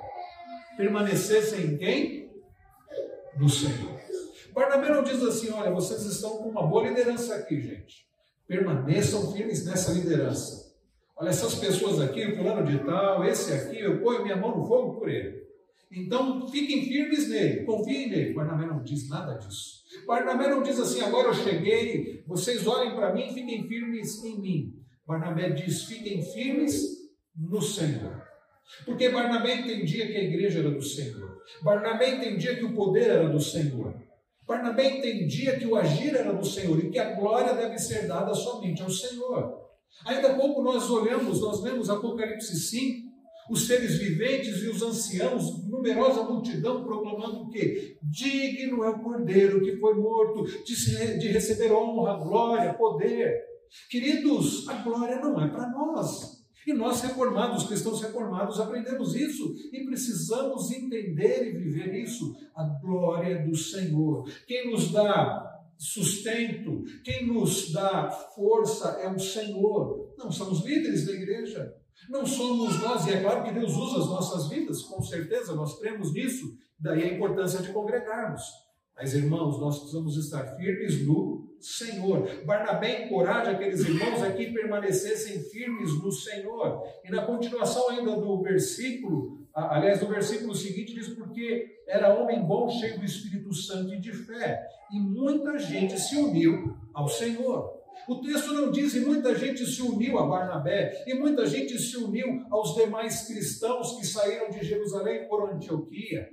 permanecessem 0.76 1.74
em 1.74 1.78
quem? 1.78 2.32
No 3.38 3.50
Senhor. 3.50 3.98
Barnabé 4.54 4.90
não 4.90 5.04
diz 5.04 5.22
assim: 5.22 5.52
olha, 5.52 5.72
vocês 5.72 6.04
estão 6.04 6.38
com 6.38 6.50
uma 6.50 6.66
boa 6.66 6.88
liderança 6.88 7.36
aqui, 7.36 7.62
gente. 7.62 8.08
Permaneçam 8.48 9.32
firmes 9.32 9.66
nessa 9.66 9.92
liderança. 9.92 10.67
Olha, 11.20 11.30
essas 11.30 11.56
pessoas 11.56 12.00
aqui, 12.00 12.36
fulano 12.36 12.66
de 12.66 12.78
tal, 12.86 13.26
esse 13.26 13.52
aqui, 13.52 13.80
eu 13.80 14.00
ponho 14.02 14.24
minha 14.24 14.36
mão 14.36 14.56
no 14.56 14.66
fogo 14.66 15.00
por 15.00 15.10
ele. 15.10 15.48
Então, 15.92 16.48
fiquem 16.48 16.86
firmes 16.86 17.30
nele, 17.30 17.64
confiem 17.64 18.10
nele. 18.10 18.34
Barnabé 18.34 18.68
não 18.68 18.84
diz 18.84 19.10
nada 19.10 19.34
disso. 19.36 19.84
Barnabé 20.06 20.50
não 20.50 20.62
diz 20.62 20.80
assim, 20.80 21.02
agora 21.02 21.30
eu 21.30 21.34
cheguei, 21.34 22.24
vocês 22.28 22.68
olhem 22.68 22.94
para 22.94 23.14
mim, 23.14 23.34
fiquem 23.34 23.68
firmes 23.68 24.24
em 24.24 24.40
mim. 24.40 24.74
Barnabé 25.08 25.50
diz, 25.50 25.86
fiquem 25.86 26.22
firmes 26.22 26.84
no 27.36 27.62
Senhor. 27.62 28.22
Porque 28.86 29.10
Barnabé 29.10 29.56
entendia 29.56 30.06
que 30.06 30.18
a 30.18 30.24
igreja 30.24 30.60
era 30.60 30.72
do 30.72 30.84
Senhor. 30.84 31.42
Barnabé 31.64 32.16
entendia 32.16 32.56
que 32.56 32.66
o 32.66 32.74
poder 32.74 33.10
era 33.10 33.30
do 33.30 33.40
Senhor. 33.40 33.96
Barnabé 34.46 34.98
entendia 34.98 35.58
que 35.58 35.66
o 35.66 35.76
agir 35.76 36.16
era 36.16 36.34
do 36.34 36.46
Senhor 36.46 36.78
e 36.78 36.90
que 36.90 37.00
a 37.00 37.14
glória 37.14 37.54
deve 37.54 37.80
ser 37.80 38.08
dada 38.08 38.34
somente 38.34 38.82
ao 38.82 38.90
Senhor. 38.90 39.67
Ainda 40.06 40.32
há 40.32 40.36
pouco 40.36 40.62
nós 40.62 40.90
olhamos, 40.90 41.42
nós 41.42 41.62
lemos 41.62 41.90
Apocalipse 41.90 42.56
5, 42.56 43.08
os 43.50 43.66
seres 43.66 43.98
viventes 43.98 44.62
e 44.62 44.70
os 44.70 44.82
anciãos, 44.82 45.66
numerosa 45.68 46.24
multidão, 46.24 46.84
proclamando 46.84 47.44
o 47.44 47.50
quê? 47.50 47.98
Digno 48.04 48.84
é 48.84 48.90
o 48.90 49.00
cordeiro 49.00 49.62
que 49.62 49.78
foi 49.78 49.96
morto 49.96 50.44
de, 50.44 51.18
de 51.18 51.28
receber 51.30 51.72
honra, 51.72 52.18
glória, 52.18 52.74
poder. 52.74 53.42
Queridos, 53.90 54.68
a 54.68 54.74
glória 54.82 55.20
não 55.20 55.42
é 55.42 55.48
para 55.48 55.70
nós. 55.70 56.38
E 56.66 56.74
nós, 56.74 57.00
reformados, 57.02 57.66
cristãos 57.66 58.02
reformados, 58.02 58.60
aprendemos 58.60 59.16
isso 59.16 59.56
e 59.72 59.86
precisamos 59.86 60.70
entender 60.70 61.48
e 61.48 61.58
viver 61.58 61.96
isso. 61.96 62.36
A 62.54 62.66
glória 62.66 63.42
do 63.42 63.56
Senhor. 63.56 64.30
Quem 64.46 64.70
nos 64.70 64.92
dá 64.92 65.47
sustento, 65.78 66.84
quem 67.04 67.28
nos 67.28 67.72
dá 67.72 68.10
força 68.10 69.00
é 69.02 69.10
o 69.10 69.20
Senhor. 69.20 70.14
Não 70.18 70.32
são 70.32 70.52
os 70.52 70.66
líderes 70.66 71.06
da 71.06 71.14
igreja, 71.14 71.76
não 72.10 72.26
somos 72.26 72.80
nós, 72.82 73.06
e 73.08 73.14
é 73.14 73.22
claro 73.22 73.44
que 73.44 73.52
Deus 73.52 73.74
usa 73.76 74.00
as 74.00 74.08
nossas 74.08 74.50
vidas, 74.50 74.82
com 74.84 75.02
certeza, 75.02 75.56
nós 75.56 75.80
cremos 75.80 76.14
nisso, 76.14 76.56
daí 76.80 77.04
a 77.04 77.14
importância 77.14 77.62
de 77.62 77.74
congregarmos. 77.74 78.42
Mas, 78.96 79.14
irmãos, 79.14 79.60
nós 79.60 79.78
precisamos 79.78 80.18
estar 80.18 80.44
firmes 80.56 81.06
no 81.06 81.56
Senhor. 81.60 82.28
Barnabé 82.46 83.06
encoraja 83.06 83.52
aqueles 83.52 83.82
irmãos 83.82 84.24
a 84.24 84.32
que 84.32 84.52
permanecessem 84.52 85.40
firmes 85.44 86.02
no 86.02 86.12
Senhor. 86.12 86.82
E 87.06 87.12
na 87.12 87.24
continuação 87.24 87.90
ainda 87.90 88.16
do 88.16 88.42
versículo, 88.42 89.37
aliás, 89.58 90.00
do 90.00 90.08
versículo 90.08 90.54
seguinte, 90.56 90.94
diz: 90.94 91.10
Porque 91.10 91.82
era 91.88 92.14
homem 92.14 92.46
bom, 92.46 92.70
cheio 92.70 93.00
do 93.00 93.06
Espírito 93.06 93.54
Santo 93.54 93.94
e 93.94 94.00
de 94.00 94.14
fé, 94.14 94.64
e 94.92 95.00
muita 95.00 95.58
gente 95.58 96.00
se 96.00 96.16
uniu 96.16 96.78
ao 96.94 97.08
Senhor. 97.08 97.76
O 98.08 98.22
texto 98.22 98.54
não 98.54 98.72
diz 98.72 98.94
e 98.94 99.02
muita 99.02 99.36
gente 99.36 99.66
se 99.66 99.82
uniu 99.82 100.18
a 100.20 100.28
Barnabé, 100.28 101.04
e 101.08 101.14
muita 101.16 101.46
gente 101.46 101.78
se 101.80 101.98
uniu 101.98 102.46
aos 102.50 102.76
demais 102.76 103.28
cristãos 103.28 103.98
que 103.98 104.06
saíram 104.06 104.50
de 104.50 104.64
Jerusalém 104.64 105.28
por 105.28 105.50
Antioquia. 105.50 106.30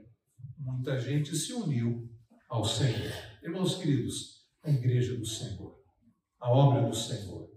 Muita 0.58 0.98
gente 0.98 1.34
se 1.34 1.52
uniu 1.52 2.08
ao 2.48 2.64
Senhor. 2.64 3.12
Irmãos 3.42 3.76
queridos, 3.76 4.44
a 4.62 4.70
igreja 4.70 5.16
do 5.16 5.26
Senhor, 5.26 5.76
a 6.38 6.50
obra 6.50 6.88
do 6.88 6.94
Senhor, 6.94 7.50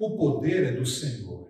o 0.00 0.16
poder 0.16 0.64
é 0.64 0.72
do 0.72 0.86
Senhor. 0.86 1.47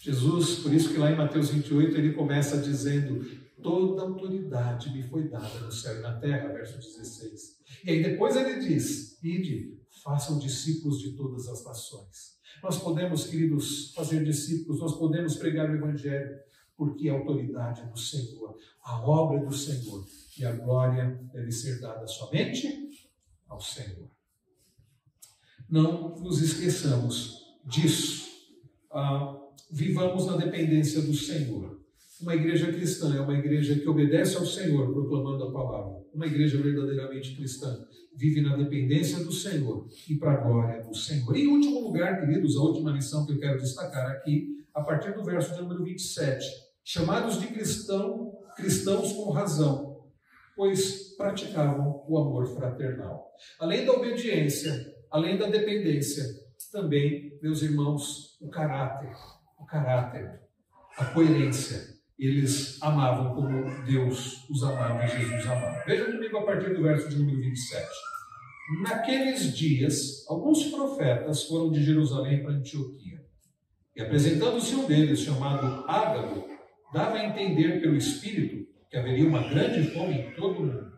Jesus, 0.00 0.60
por 0.60 0.72
isso 0.72 0.90
que 0.92 0.98
lá 0.98 1.10
em 1.10 1.16
Mateus 1.16 1.50
28 1.50 1.96
ele 1.96 2.12
começa 2.12 2.58
dizendo: 2.58 3.24
Toda 3.62 4.02
autoridade 4.02 4.92
me 4.92 5.02
foi 5.02 5.28
dada 5.28 5.60
no 5.60 5.72
céu 5.72 5.98
e 5.98 6.00
na 6.00 6.18
terra, 6.18 6.52
verso 6.52 6.78
16. 6.78 7.58
E 7.84 7.90
aí 7.90 8.02
depois 8.02 8.36
ele 8.36 8.60
diz: 8.60 9.22
Ide, 9.22 9.76
façam 10.02 10.38
discípulos 10.38 11.00
de 11.00 11.12
todas 11.12 11.48
as 11.48 11.64
nações. 11.64 12.38
Nós 12.62 12.78
podemos, 12.78 13.26
queridos, 13.26 13.92
fazer 13.94 14.24
discípulos, 14.24 14.80
nós 14.80 14.96
podemos 14.96 15.36
pregar 15.36 15.68
o 15.70 15.74
Evangelho, 15.74 16.38
porque 16.76 17.08
a 17.08 17.14
autoridade 17.14 17.82
é 17.82 17.86
do 17.86 17.98
Senhor, 17.98 18.56
a 18.84 19.00
obra 19.00 19.38
é 19.38 19.44
do 19.44 19.54
Senhor, 19.54 20.04
e 20.38 20.44
a 20.44 20.52
glória 20.52 21.20
deve 21.32 21.50
ser 21.50 21.80
dada 21.80 22.06
somente 22.06 23.10
ao 23.48 23.60
Senhor. 23.60 24.08
Não 25.68 26.16
nos 26.18 26.40
esqueçamos 26.40 27.58
disso. 27.64 28.28
Ah, 28.90 29.36
vivamos 29.70 30.26
na 30.26 30.36
dependência 30.36 31.02
do 31.02 31.14
Senhor. 31.14 31.78
Uma 32.20 32.34
igreja 32.34 32.72
cristã 32.72 33.14
é 33.16 33.20
uma 33.20 33.38
igreja 33.38 33.78
que 33.78 33.88
obedece 33.88 34.36
ao 34.36 34.44
Senhor, 34.44 34.92
proclamando 34.92 35.44
a 35.44 35.52
palavra. 35.52 36.02
Uma 36.12 36.26
igreja 36.26 36.60
verdadeiramente 36.60 37.36
cristã 37.36 37.86
vive 38.16 38.40
na 38.40 38.56
dependência 38.56 39.22
do 39.22 39.32
Senhor 39.32 39.86
e 40.08 40.16
para 40.16 40.32
a 40.32 40.36
glória 40.36 40.82
do 40.82 40.94
Senhor. 40.94 41.36
E 41.36 41.42
em 41.42 41.46
último 41.46 41.80
lugar, 41.80 42.18
queridos, 42.18 42.56
a 42.56 42.62
última 42.62 42.90
lição 42.90 43.24
que 43.24 43.32
eu 43.32 43.38
quero 43.38 43.60
destacar 43.60 44.10
aqui, 44.10 44.48
a 44.74 44.82
partir 44.82 45.14
do 45.14 45.22
verso 45.22 45.54
de 45.54 45.62
número 45.62 45.84
27. 45.84 46.44
Chamados 46.82 47.40
de 47.40 47.46
cristão, 47.46 48.32
cristãos 48.56 49.12
com 49.12 49.30
razão, 49.30 50.04
pois 50.56 51.14
praticavam 51.16 52.04
o 52.08 52.18
amor 52.18 52.46
fraternal. 52.46 53.30
Além 53.60 53.84
da 53.84 53.92
obediência, 53.92 54.92
além 55.10 55.38
da 55.38 55.48
dependência, 55.48 56.24
também, 56.72 57.38
meus 57.40 57.62
irmãos, 57.62 58.36
o 58.40 58.48
caráter, 58.48 59.14
o 59.58 59.66
caráter, 59.66 60.40
a 60.96 61.04
coerência. 61.06 61.98
Eles 62.18 62.82
amavam 62.82 63.34
como 63.34 63.84
Deus 63.84 64.48
os 64.50 64.62
amava 64.64 65.04
e 65.04 65.08
Jesus 65.08 65.46
amava. 65.46 65.84
Veja 65.86 66.04
comigo 66.04 66.38
a 66.38 66.46
partir 66.46 66.74
do 66.74 66.82
verso 66.82 67.08
de 67.08 67.16
número 67.16 67.40
27. 67.40 67.86
Naqueles 68.82 69.56
dias, 69.56 70.26
alguns 70.28 70.64
profetas 70.64 71.44
foram 71.44 71.70
de 71.70 71.82
Jerusalém 71.82 72.42
para 72.42 72.52
Antioquia. 72.52 73.24
E 73.96 74.02
apresentando-se 74.02 74.74
um 74.74 74.86
deles, 74.86 75.20
chamado 75.20 75.84
Ágabo, 75.88 76.46
dava 76.92 77.16
a 77.16 77.24
entender 77.24 77.80
pelo 77.80 77.96
Espírito 77.96 78.68
que 78.90 78.96
haveria 78.96 79.28
uma 79.28 79.48
grande 79.48 79.90
fome 79.90 80.20
em 80.20 80.30
todo 80.32 80.58
o 80.58 80.66
mundo. 80.66 80.92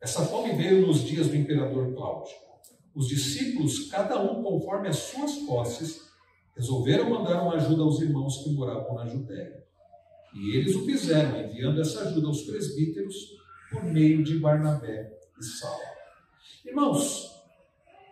Essa 0.00 0.24
fome 0.24 0.54
veio 0.54 0.86
nos 0.86 1.02
dias 1.02 1.28
do 1.28 1.36
imperador 1.36 1.94
Cláudio. 1.94 2.34
Os 2.94 3.08
discípulos, 3.08 3.90
cada 3.90 4.20
um 4.22 4.42
conforme 4.42 4.88
as 4.88 4.96
suas 4.96 5.34
posses, 5.38 6.07
resolveram 6.58 7.08
mandar 7.08 7.40
uma 7.42 7.54
ajuda 7.54 7.82
aos 7.82 8.00
irmãos 8.00 8.42
que 8.42 8.50
moravam 8.50 8.96
na 8.96 9.06
Judéia. 9.06 9.64
E 10.34 10.56
eles 10.56 10.74
o 10.74 10.84
fizeram, 10.84 11.40
enviando 11.40 11.80
essa 11.80 12.02
ajuda 12.02 12.26
aos 12.26 12.42
presbíteros 12.42 13.36
por 13.70 13.84
meio 13.84 14.24
de 14.24 14.38
Barnabé 14.38 15.16
e 15.38 15.44
Saulo. 15.44 15.78
Irmãos, 16.66 17.30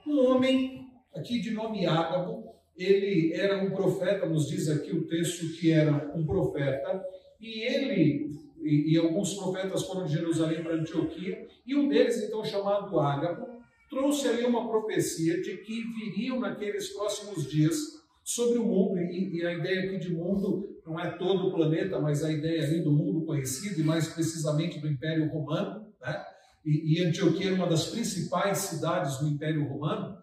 um 0.06 0.24
homem 0.26 0.86
aqui 1.14 1.40
de 1.40 1.50
nome 1.50 1.86
Ágabo, 1.86 2.54
ele 2.76 3.32
era 3.32 3.62
um 3.64 3.70
profeta, 3.70 4.26
nos 4.26 4.48
diz 4.48 4.68
aqui 4.68 4.92
o 4.92 5.06
texto 5.08 5.52
que 5.58 5.72
era 5.72 6.12
um 6.14 6.24
profeta, 6.24 7.04
e 7.40 7.62
ele 7.62 8.30
e, 8.62 8.92
e 8.92 8.96
alguns 8.96 9.34
profetas 9.34 9.84
foram 9.84 10.06
de 10.06 10.12
Jerusalém 10.12 10.62
para 10.62 10.74
Antioquia, 10.74 11.46
e 11.66 11.74
um 11.74 11.88
deles, 11.88 12.22
então 12.22 12.44
chamado 12.44 12.98
Ágabo, 12.98 13.46
trouxe 13.90 14.28
ali 14.28 14.44
uma 14.44 14.68
profecia 14.68 15.40
de 15.42 15.56
que 15.58 15.82
viriam 15.94 16.40
naqueles 16.40 16.88
próximos 16.90 17.48
dias 17.50 17.95
sobre 18.26 18.58
o 18.58 18.64
mundo, 18.64 18.98
e, 18.98 19.36
e, 19.36 19.46
a 19.46 19.52
ideia 19.52 19.84
aqui 19.84 19.98
de 19.98 20.12
mundo 20.12 20.80
não 20.84 20.98
é 20.98 21.12
todo 21.12 21.46
o 21.46 21.52
planeta, 21.52 22.00
mas 22.00 22.24
a 22.24 22.32
ideia 22.32 22.64
ali 22.64 22.82
do 22.82 22.90
mundo 22.90 23.24
conhecido, 23.24 23.80
e 23.80 23.84
mais 23.84 24.08
precisamente 24.08 24.80
do 24.80 24.88
Império 24.88 25.28
Romano, 25.28 25.86
né? 26.02 26.24
e, 26.64 26.98
e 26.98 27.04
Antioquia 27.04 27.46
era 27.46 27.54
uma 27.54 27.68
das 27.68 27.86
principais 27.86 28.58
cidades 28.58 29.18
do 29.18 29.28
Império 29.28 29.64
Romano, 29.68 30.18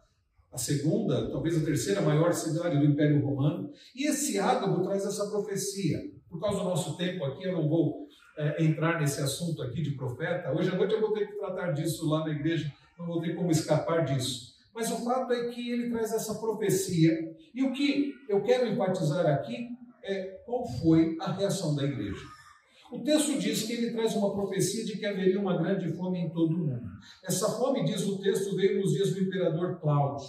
a 0.51 0.57
segunda, 0.57 1.31
talvez 1.31 1.57
a 1.57 1.65
terceira 1.65 2.01
maior 2.01 2.33
cidade 2.33 2.77
do 2.77 2.83
Império 2.83 3.25
Romano, 3.25 3.71
e 3.95 4.05
esse 4.05 4.37
Ágabo 4.37 4.83
traz 4.83 5.05
essa 5.05 5.29
profecia. 5.29 5.97
Por 6.29 6.41
causa 6.41 6.59
do 6.59 6.65
nosso 6.65 6.97
tempo 6.97 7.23
aqui, 7.23 7.45
eu 7.45 7.53
não 7.53 7.69
vou 7.69 8.05
é, 8.37 8.65
entrar 8.65 8.99
nesse 8.99 9.21
assunto 9.21 9.61
aqui 9.61 9.81
de 9.81 9.91
profeta. 9.91 10.51
Hoje 10.51 10.69
à 10.69 10.75
noite 10.75 10.93
eu 10.93 10.99
vou 10.99 11.13
ter 11.13 11.25
que 11.25 11.37
tratar 11.37 11.71
disso 11.71 12.09
lá 12.09 12.25
na 12.25 12.33
igreja, 12.33 12.69
não 12.99 13.05
vou 13.05 13.21
ter 13.21 13.33
como 13.33 13.49
escapar 13.49 14.03
disso. 14.03 14.52
Mas 14.73 14.91
o 14.91 15.03
fato 15.03 15.31
é 15.33 15.49
que 15.49 15.71
ele 15.71 15.89
traz 15.89 16.13
essa 16.13 16.35
profecia, 16.35 17.35
e 17.53 17.63
o 17.63 17.71
que 17.71 18.13
eu 18.27 18.41
quero 18.41 18.67
enfatizar 18.67 19.25
aqui 19.25 19.69
é 20.03 20.41
qual 20.45 20.67
foi 20.79 21.15
a 21.19 21.31
reação 21.31 21.75
da 21.75 21.83
igreja. 21.83 22.25
O 22.91 22.99
texto 22.99 23.39
diz 23.39 23.63
que 23.63 23.73
ele 23.73 23.91
traz 23.91 24.15
uma 24.15 24.33
profecia 24.33 24.85
de 24.85 24.97
que 24.97 25.05
haveria 25.05 25.39
uma 25.39 25.57
grande 25.57 25.91
fome 25.93 26.19
em 26.19 26.29
todo 26.29 26.53
o 26.55 26.57
mundo. 26.59 26.87
Essa 27.23 27.49
fome, 27.49 27.85
diz 27.85 28.05
o 28.07 28.21
texto, 28.21 28.55
veio 28.55 28.81
nos 28.81 28.91
dias 28.93 29.13
do 29.13 29.21
imperador 29.21 29.79
Cláudio 29.79 30.27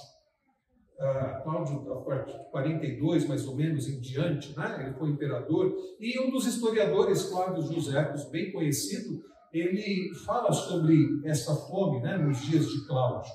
uh, 0.99 1.43
Cláudio, 1.43 1.93
a 1.93 2.01
partir 2.03 2.39
de 2.39 2.51
42 2.51 3.29
mais 3.29 3.47
ou 3.47 3.57
menos 3.57 3.89
em 3.89 4.01
diante, 4.01 4.57
né? 4.57 4.77
ele 4.81 4.95
foi 4.95 5.11
imperador, 5.11 5.75
e 5.99 6.19
um 6.21 6.31
dos 6.31 6.47
historiadores, 6.47 7.29
Flávio 7.31 7.63
José, 7.63 8.13
bem 8.31 8.53
conhecido, 8.53 9.23
ele 9.53 10.13
fala 10.27 10.53
sobre 10.53 11.21
essa 11.25 11.55
fome 11.55 12.01
né, 12.01 12.17
nos 12.19 12.41
dias 12.43 12.69
de 12.69 12.87
Cláudio. 12.87 13.31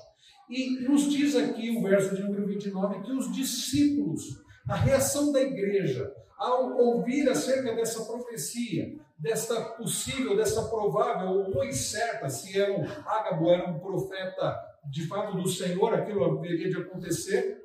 E 0.50 0.80
nos 0.80 1.08
diz 1.08 1.36
aqui 1.36 1.70
o 1.70 1.80
verso 1.80 2.16
de 2.16 2.22
número 2.22 2.44
29 2.44 3.02
que 3.02 3.12
os 3.12 3.32
discípulos, 3.32 4.42
a 4.68 4.74
reação 4.74 5.30
da 5.30 5.40
igreja, 5.40 6.12
ao 6.36 6.76
ouvir 6.76 7.28
acerca 7.28 7.72
dessa 7.72 8.04
profecia, 8.04 8.98
desta 9.16 9.60
possível, 9.76 10.36
dessa 10.36 10.68
provável 10.68 11.28
ou 11.28 11.54
muito 11.54 11.76
certa, 11.76 12.28
se 12.28 12.58
era 12.58 12.72
um 12.72 12.84
Ágabo 13.06 13.50
era 13.50 13.70
um 13.70 13.78
profeta 13.78 14.58
de 14.90 15.06
fato 15.06 15.36
do 15.36 15.48
Senhor, 15.48 15.94
aquilo 15.94 16.24
haveria 16.24 16.68
de 16.68 16.78
acontecer. 16.78 17.62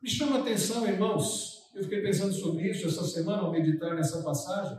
Me 0.00 0.08
chama 0.08 0.38
a 0.38 0.40
atenção, 0.40 0.86
irmãos, 0.86 1.54
Eu 1.74 1.82
fiquei 1.82 2.00
pensando 2.00 2.32
sobre 2.32 2.70
isso 2.70 2.88
essa 2.88 3.04
semana 3.04 3.42
ao 3.42 3.52
meditar 3.52 3.94
nessa 3.94 4.22
passagem, 4.22 4.78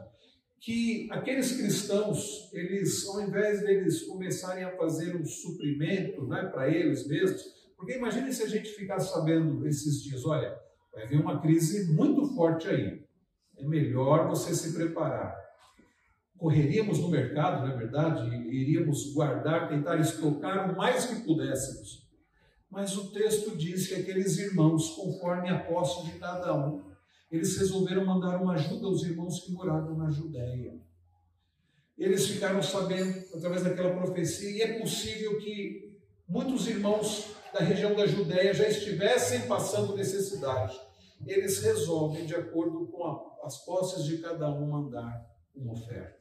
que 0.60 1.08
aqueles 1.12 1.56
cristãos, 1.56 2.50
eles, 2.52 3.08
ao 3.08 3.22
invés 3.22 3.62
deles 3.62 4.04
começarem 4.04 4.64
a 4.64 4.76
fazer 4.76 5.16
um 5.16 5.26
suprimento 5.26 6.26
né, 6.28 6.46
para 6.46 6.70
eles 6.70 7.08
mesmos, 7.08 7.44
porque 7.76 7.94
imagine 7.94 8.34
se 8.34 8.44
a 8.44 8.48
gente 8.48 8.70
ficasse 8.70 9.14
sabendo 9.14 9.66
esses 9.68 10.02
dias, 10.04 10.26
olha, 10.26 10.58
vai 10.94 11.08
vir 11.08 11.22
uma 11.22 11.40
crise 11.40 11.94
muito 11.94 12.26
forte 12.34 12.68
aí, 12.68 13.04
é 13.56 13.64
melhor 13.64 14.28
você 14.28 14.54
se 14.54 14.74
preparar. 14.74 15.36
Correríamos 16.38 17.00
no 17.00 17.10
mercado, 17.10 17.66
não 17.66 17.74
é 17.74 17.78
verdade? 17.78 18.28
Iríamos 18.36 19.14
guardar, 19.14 19.70
tentar 19.70 20.00
estocar 20.00 20.72
o 20.72 20.78
mais 20.78 21.06
que 21.06 21.24
pudéssemos. 21.24 22.08
Mas 22.70 22.96
o 22.96 23.12
texto 23.12 23.56
diz 23.58 23.88
que 23.88 23.96
aqueles 23.96 24.38
irmãos, 24.38 24.92
conforme 24.92 25.50
a 25.50 25.58
posse 25.58 26.06
de 26.06 26.20
cada 26.20 26.54
um, 26.54 26.84
eles 27.30 27.58
resolveram 27.58 28.06
mandar 28.06 28.42
uma 28.42 28.54
ajuda 28.54 28.88
aos 28.88 29.04
irmãos 29.04 29.42
que 29.42 29.52
moravam 29.52 29.98
na 29.98 30.10
Judéia. 30.10 30.80
Eles 31.98 32.28
ficaram 32.28 32.62
sabendo, 32.62 33.18
através 33.36 33.64
daquela 33.64 33.96
profecia, 33.96 34.50
e 34.50 34.62
é 34.62 34.80
possível 34.80 35.38
que 35.40 35.98
muitos 36.28 36.68
irmãos 36.68 37.32
da 37.52 37.60
região 37.60 37.96
da 37.96 38.06
Judéia 38.06 38.54
já 38.54 38.68
estivessem 38.68 39.48
passando 39.48 39.96
necessidade. 39.96 40.80
Eles 41.26 41.60
resolvem, 41.60 42.26
de 42.26 42.36
acordo 42.36 42.88
com 42.88 43.04
a, 43.04 43.46
as 43.46 43.66
posses 43.66 44.06
de 44.06 44.20
cada 44.20 44.50
um, 44.52 44.70
mandar 44.70 45.26
uma 45.56 45.74
oferta. 45.74 46.18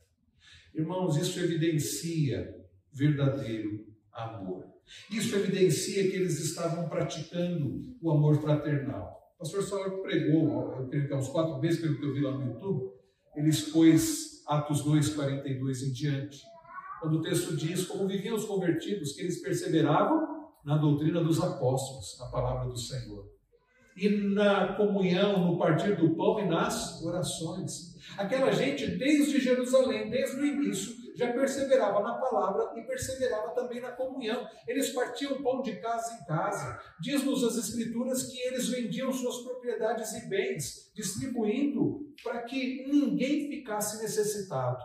Irmãos, 0.74 1.16
isso 1.16 1.38
evidencia 1.38 2.54
verdadeiro 2.92 3.86
amor. 4.12 4.64
Isso 5.10 5.36
evidencia 5.36 6.08
que 6.10 6.16
eles 6.16 6.38
estavam 6.40 6.88
praticando 6.88 7.96
o 8.00 8.10
amor 8.10 8.40
fraternal. 8.40 9.15
O 9.36 9.40
pastor 9.40 9.62
Saulo 9.62 10.02
pregou, 10.02 10.72
eu 10.78 10.88
creio 10.88 11.06
que 11.06 11.12
há 11.12 11.16
uns 11.18 11.28
quatro 11.28 11.60
meses, 11.60 11.78
pelo 11.78 11.98
que 11.98 12.06
eu 12.06 12.14
vi 12.14 12.22
lá 12.22 12.32
no 12.32 12.46
YouTube, 12.46 12.90
ele 13.34 13.50
expôs 13.50 14.42
Atos 14.46 14.82
2, 14.82 15.10
42 15.14 15.82
em 15.82 15.92
diante. 15.92 16.40
Quando 17.02 17.18
o 17.18 17.22
texto 17.22 17.54
diz 17.54 17.84
como 17.84 18.08
viviam 18.08 18.34
os 18.34 18.46
convertidos, 18.46 19.12
que 19.12 19.20
eles 19.20 19.42
perseveravam 19.42 20.26
na 20.64 20.78
doutrina 20.78 21.22
dos 21.22 21.38
apóstolos, 21.42 22.16
na 22.18 22.26
palavra 22.30 22.66
do 22.66 22.78
Senhor. 22.78 23.26
E 23.94 24.08
na 24.08 24.74
comunhão, 24.74 25.46
no 25.46 25.58
partir 25.58 25.96
do 25.96 26.16
pão 26.16 26.40
e 26.40 26.48
nas 26.48 27.02
orações. 27.02 27.94
Aquela 28.16 28.50
gente, 28.50 28.86
desde 28.86 29.38
Jerusalém, 29.38 30.08
desde 30.08 30.40
o 30.40 30.46
início, 30.46 30.94
já 31.16 31.32
perseverava 31.32 32.00
na 32.00 32.14
palavra 32.14 32.78
e 32.78 32.82
perseverava 32.82 33.54
também 33.54 33.80
na 33.80 33.92
comunhão. 33.92 34.46
Eles 34.68 34.90
partiam 34.90 35.42
pão 35.42 35.62
de 35.62 35.76
casa 35.80 36.14
em 36.14 36.24
casa. 36.26 36.78
Diz-nos 37.00 37.42
as 37.42 37.56
Escrituras 37.56 38.24
que 38.24 38.38
eles 38.42 38.68
vendiam 38.68 39.12
suas 39.12 39.38
propriedades 39.38 40.12
e 40.12 40.28
bens, 40.28 40.92
distribuindo 40.94 42.06
para 42.22 42.42
que 42.42 42.86
ninguém 42.86 43.48
ficasse 43.48 44.02
necessitado. 44.02 44.82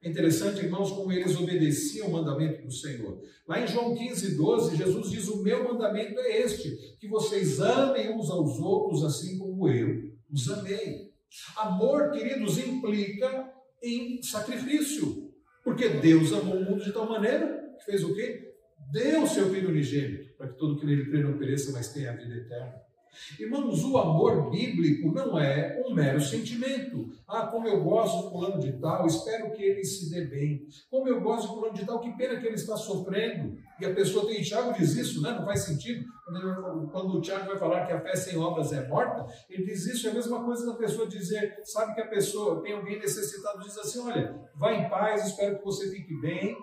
É 0.00 0.08
interessante, 0.08 0.64
irmãos, 0.64 0.92
como 0.92 1.12
eles 1.12 1.36
obedeciam 1.36 2.06
o 2.06 2.12
mandamento 2.12 2.62
do 2.62 2.72
Senhor. 2.72 3.20
Lá 3.46 3.60
em 3.60 3.66
João 3.66 3.94
15, 3.94 4.36
12, 4.36 4.76
Jesus 4.76 5.10
diz: 5.10 5.28
O 5.28 5.42
meu 5.42 5.64
mandamento 5.64 6.18
é 6.20 6.38
este, 6.38 6.96
que 6.98 7.08
vocês 7.08 7.60
amem 7.60 8.14
uns 8.14 8.30
aos 8.30 8.58
outros 8.60 9.04
assim 9.04 9.36
como 9.38 9.68
eu 9.68 10.08
os 10.30 10.48
amei. 10.50 11.08
Amor, 11.56 12.12
queridos, 12.12 12.58
implica 12.58 13.52
em 13.82 14.22
sacrifício. 14.22 15.17
Porque 15.78 16.00
Deus 16.00 16.32
amou 16.32 16.56
o 16.56 16.64
mundo 16.64 16.82
de 16.82 16.92
tal 16.92 17.08
maneira 17.08 17.72
que 17.78 17.84
fez 17.84 18.02
o 18.02 18.12
quê? 18.12 18.52
Deu 18.90 19.22
o 19.22 19.28
seu 19.28 19.48
filho 19.48 19.68
unigênito, 19.68 20.36
para 20.36 20.48
que 20.48 20.58
todo 20.58 20.76
que 20.76 20.84
nele 20.84 21.08
crê 21.08 21.22
não 21.22 21.38
pereça, 21.38 21.70
mas 21.70 21.92
tenha 21.92 22.10
a 22.10 22.16
vida 22.16 22.34
eterna. 22.34 22.74
Irmãos, 23.38 23.84
o 23.84 23.98
amor 23.98 24.50
bíblico 24.50 25.12
não 25.12 25.38
é 25.38 25.82
um 25.84 25.94
mero 25.94 26.20
sentimento. 26.20 27.10
Ah, 27.26 27.46
como 27.46 27.68
eu 27.68 27.82
gosto 27.82 28.22
do 28.22 28.30
fulano 28.30 28.60
de 28.60 28.72
tal, 28.78 29.06
espero 29.06 29.50
que 29.52 29.62
ele 29.62 29.84
se 29.84 30.10
dê 30.10 30.24
bem. 30.24 30.66
Como 30.90 31.08
eu 31.08 31.20
gosto 31.20 31.48
do 31.48 31.54
fulano 31.54 31.74
de 31.74 31.84
tal, 31.84 32.00
que 32.00 32.16
pena 32.16 32.40
que 32.40 32.46
ele 32.46 32.54
está 32.54 32.76
sofrendo. 32.76 33.56
E 33.80 33.86
a 33.86 33.94
pessoa 33.94 34.26
tem, 34.26 34.42
Tiago 34.42 34.72
diz 34.72 34.94
isso, 34.96 35.22
né? 35.22 35.32
não 35.32 35.44
faz 35.44 35.64
sentido. 35.64 36.04
Quando, 36.92 37.18
o 37.18 37.20
Tiago 37.20 37.46
vai 37.46 37.58
falar 37.58 37.86
que 37.86 37.92
a 37.92 38.00
fé 38.00 38.14
sem 38.14 38.36
obras 38.36 38.72
é 38.72 38.86
morta, 38.86 39.26
ele 39.48 39.64
diz 39.64 39.86
isso, 39.86 40.06
é 40.06 40.10
a 40.10 40.14
mesma 40.14 40.44
coisa 40.44 40.66
da 40.66 40.74
pessoa 40.74 41.06
dizer, 41.06 41.56
sabe 41.64 41.94
que 41.94 42.02
a 42.02 42.06
pessoa 42.06 42.62
tem 42.62 42.74
alguém 42.74 42.98
necessitado, 42.98 43.60
diz 43.60 43.78
assim, 43.78 44.00
olha, 44.00 44.38
vá 44.54 44.74
em 44.74 44.90
paz, 44.90 45.26
espero 45.26 45.58
que 45.58 45.64
você 45.64 45.90
fique 45.90 46.14
bem. 46.20 46.54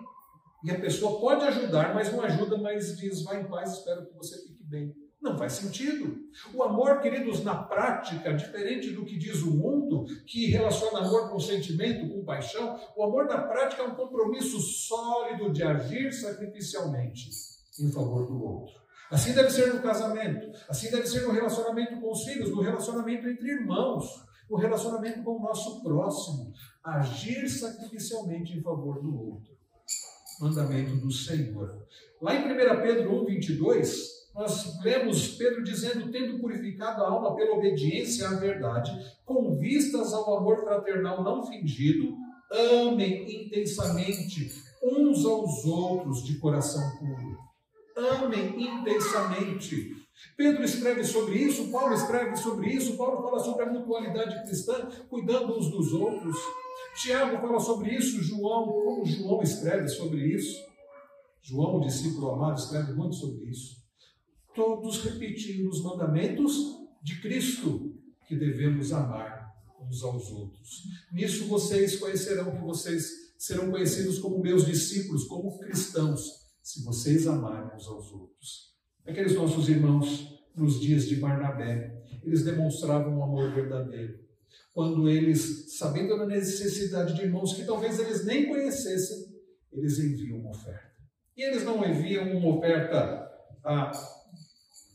E 0.64 0.70
a 0.70 0.78
pessoa 0.80 1.20
pode 1.20 1.44
ajudar, 1.44 1.94
mas 1.94 2.12
não 2.12 2.22
ajuda, 2.22 2.58
mas 2.58 2.96
diz, 2.96 3.22
vá 3.22 3.38
em 3.38 3.44
paz, 3.44 3.72
espero 3.72 4.06
que 4.06 4.14
você 4.14 4.36
fique 4.46 4.64
bem. 4.64 4.94
Não 5.20 5.36
faz 5.36 5.54
sentido. 5.54 6.16
O 6.54 6.62
amor, 6.62 7.00
queridos, 7.00 7.42
na 7.42 7.54
prática, 7.54 8.34
diferente 8.34 8.90
do 8.90 9.04
que 9.04 9.18
diz 9.18 9.42
o 9.42 9.50
mundo, 9.50 10.04
que 10.26 10.46
relaciona 10.46 11.00
amor 11.00 11.30
com 11.30 11.40
sentimento, 11.40 12.08
com 12.12 12.24
paixão, 12.24 12.78
o 12.96 13.02
amor 13.02 13.26
na 13.26 13.42
prática 13.42 13.82
é 13.82 13.86
um 13.86 13.94
compromisso 13.94 14.60
sólido 14.60 15.52
de 15.52 15.62
agir 15.62 16.12
sacrificialmente 16.12 17.30
em 17.80 17.90
favor 17.90 18.26
do 18.26 18.42
outro. 18.42 18.74
Assim 19.10 19.32
deve 19.32 19.50
ser 19.50 19.72
no 19.72 19.80
casamento, 19.80 20.50
assim 20.68 20.90
deve 20.90 21.06
ser 21.06 21.22
no 21.22 21.32
relacionamento 21.32 22.00
com 22.00 22.10
os 22.10 22.24
filhos, 22.24 22.50
no 22.50 22.60
relacionamento 22.60 23.28
entre 23.28 23.52
irmãos, 23.52 24.04
no 24.50 24.56
relacionamento 24.56 25.22
com 25.22 25.36
o 25.36 25.42
nosso 25.42 25.82
próximo. 25.82 26.52
Agir 26.82 27.48
sacrificialmente 27.48 28.56
em 28.56 28.62
favor 28.62 29.00
do 29.00 29.14
outro. 29.14 29.56
Mandamento 30.40 30.96
do 30.96 31.10
Senhor. 31.10 31.86
Lá 32.20 32.34
em 32.34 32.52
1 32.52 32.82
Pedro 32.82 33.22
1, 33.22 33.26
22, 33.26 34.15
nós 34.36 34.78
lemos 34.84 35.28
Pedro 35.36 35.64
dizendo: 35.64 36.12
tendo 36.12 36.38
purificado 36.38 37.02
a 37.02 37.08
alma 37.08 37.34
pela 37.34 37.56
obediência 37.56 38.28
à 38.28 38.34
verdade, 38.34 38.92
com 39.24 39.56
vistas 39.56 40.12
ao 40.12 40.36
amor 40.36 40.60
fraternal 40.60 41.24
não 41.24 41.46
fingido, 41.46 42.14
amem 42.52 43.46
intensamente 43.46 44.52
uns 44.82 45.24
aos 45.24 45.64
outros 45.64 46.22
de 46.22 46.38
coração 46.38 46.82
puro. 46.98 47.38
Amem 47.96 48.62
intensamente. 48.62 49.96
Pedro 50.36 50.64
escreve 50.64 51.02
sobre 51.04 51.38
isso, 51.38 51.70
Paulo 51.70 51.94
escreve 51.94 52.36
sobre 52.36 52.68
isso, 52.68 52.96
Paulo 52.96 53.22
fala 53.22 53.38
sobre 53.38 53.64
a 53.64 53.72
mutualidade 53.72 54.42
cristã, 54.42 54.88
cuidando 55.08 55.56
uns 55.56 55.70
dos 55.70 55.92
outros. 55.92 56.36
Tiago 57.02 57.38
fala 57.38 57.60
sobre 57.60 57.94
isso, 57.94 58.22
João, 58.22 58.66
como 58.66 59.04
João 59.04 59.42
escreve 59.42 59.88
sobre 59.88 60.20
isso. 60.26 60.62
João, 61.42 61.76
o 61.76 61.80
discípulo 61.80 62.30
amado, 62.30 62.58
escreve 62.58 62.92
muito 62.92 63.14
sobre 63.14 63.50
isso 63.50 63.85
todos 64.56 65.04
repetindo 65.04 65.68
os 65.68 65.82
mandamentos 65.82 66.78
de 67.02 67.20
Cristo, 67.20 67.94
que 68.26 68.34
devemos 68.34 68.92
amar 68.92 69.54
uns 69.80 70.02
aos 70.02 70.32
outros. 70.32 70.82
Nisso 71.12 71.44
vocês 71.44 71.96
conhecerão 72.00 72.50
que 72.56 72.62
vocês 72.62 73.34
serão 73.38 73.70
conhecidos 73.70 74.18
como 74.18 74.42
meus 74.42 74.64
discípulos, 74.64 75.24
como 75.24 75.58
cristãos, 75.58 76.46
se 76.62 76.82
vocês 76.82 77.26
amarem 77.26 77.76
uns 77.76 77.86
aos 77.86 78.10
outros. 78.10 78.74
Aqueles 79.06 79.36
nossos 79.36 79.68
irmãos, 79.68 80.34
nos 80.56 80.80
dias 80.80 81.06
de 81.06 81.16
Barnabé, 81.16 82.02
eles 82.24 82.42
demonstravam 82.42 83.16
um 83.16 83.22
amor 83.22 83.52
verdadeiro. 83.54 84.18
Quando 84.72 85.08
eles, 85.08 85.76
sabendo 85.78 86.18
da 86.18 86.26
necessidade 86.26 87.14
de 87.14 87.22
irmãos 87.22 87.52
que 87.52 87.64
talvez 87.64 88.00
eles 88.00 88.24
nem 88.24 88.48
conhecessem, 88.48 89.36
eles 89.70 89.98
enviam 89.98 90.38
uma 90.38 90.50
oferta. 90.50 90.90
E 91.36 91.42
eles 91.42 91.62
não 91.62 91.86
enviam 91.86 92.36
uma 92.36 92.56
oferta 92.56 93.30
a 93.62 94.15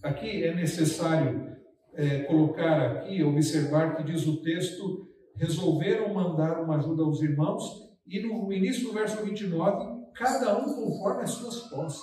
Aqui 0.04 0.44
é 0.44 0.56
necessário 0.56 1.56
é, 1.94 2.24
colocar 2.24 2.82
aqui, 2.92 3.24
observar 3.24 3.96
que 3.96 4.04
diz 4.04 4.26
o 4.26 4.42
texto, 4.42 5.08
resolveram 5.36 6.12
mandar 6.12 6.64
uma 6.64 6.78
ajuda 6.78 7.04
aos 7.04 7.22
irmãos, 7.22 7.64
e 8.08 8.20
no 8.20 8.52
início 8.52 8.88
do 8.88 8.94
verso 8.94 9.24
29, 9.24 10.02
cada 10.16 10.58
um 10.58 10.74
conforme 10.74 11.22
as 11.22 11.32
suas 11.32 11.70
posses. 11.70 12.02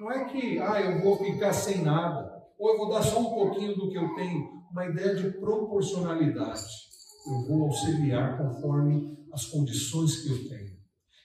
Não 0.00 0.10
é 0.10 0.24
que, 0.24 0.58
ah, 0.58 0.80
eu 0.80 1.00
vou 1.00 1.16
ficar 1.16 1.52
sem 1.52 1.82
nada, 1.82 2.28
ou 2.58 2.70
eu 2.70 2.78
vou 2.78 2.88
dar 2.88 3.02
só 3.02 3.20
um 3.20 3.32
pouquinho 3.32 3.76
do 3.76 3.88
que 3.88 3.96
eu 3.96 4.14
tenho, 4.16 4.48
uma 4.72 4.86
ideia 4.86 5.14
de 5.14 5.30
proporcionalidade. 5.38 6.64
Eu 7.26 7.46
vou 7.46 7.66
auxiliar 7.66 8.36
conforme 8.36 9.16
as 9.32 9.46
condições 9.46 10.22
que 10.22 10.28
eu 10.28 10.48
tenho. 10.48 10.76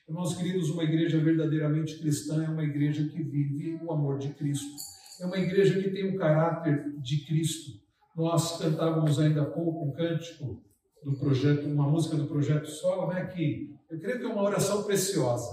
Irmãos 0.07 0.36
queridos, 0.36 0.70
uma 0.70 0.84
igreja 0.84 1.18
verdadeiramente 1.20 1.97
cristã 1.99 2.43
é 2.43 2.49
uma 2.49 2.64
igreja 2.64 3.03
que 3.03 3.24
vive 3.24 3.80
o 3.84 3.91
amor 3.91 4.20
de 4.20 4.30
Cristo 4.30 4.93
é 5.24 5.26
uma 5.26 5.38
igreja 5.38 5.82
que 5.82 5.89
tem 5.89 6.13
um 6.13 6.17
caráter 6.17 6.99
de 7.01 7.26
Cristo. 7.26 7.82
Nós 8.15 8.57
cantávamos 8.57 9.17
ainda 9.19 9.43
há 9.43 9.45
pouco 9.45 9.86
um 9.86 9.93
cântico 9.93 10.61
do 11.01 11.17
projeto, 11.17 11.65
uma 11.65 11.89
música 11.89 12.17
do 12.17 12.28
projeto 12.28 12.67
Solo, 12.67 13.07
né, 13.07 13.26
que 13.28 13.74
eu 13.89 13.99
creio 13.99 14.19
que 14.19 14.26
é 14.26 14.28
uma 14.28 14.43
oração 14.43 14.84
preciosa. 14.84 15.49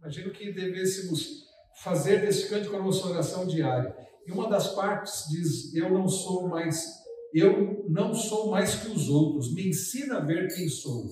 Imagino 0.00 0.30
que 0.32 0.52
devêssemos 0.52 1.44
fazer 1.82 2.20
desse 2.20 2.48
cântico 2.48 2.76
a 2.76 2.82
nossa 2.82 3.06
oração 3.06 3.46
diária. 3.46 3.94
E 4.26 4.32
uma 4.32 4.48
das 4.48 4.74
partes 4.74 5.28
diz: 5.30 5.74
Eu 5.74 5.90
não 5.90 6.08
sou 6.08 6.48
mais, 6.48 6.84
eu 7.32 7.86
não 7.88 8.12
sou 8.14 8.50
mais 8.50 8.74
que 8.74 8.88
os 8.88 9.08
outros. 9.08 9.54
Me 9.54 9.68
ensina 9.68 10.18
a 10.18 10.24
ver 10.24 10.52
quem 10.54 10.68
sou. 10.68 11.04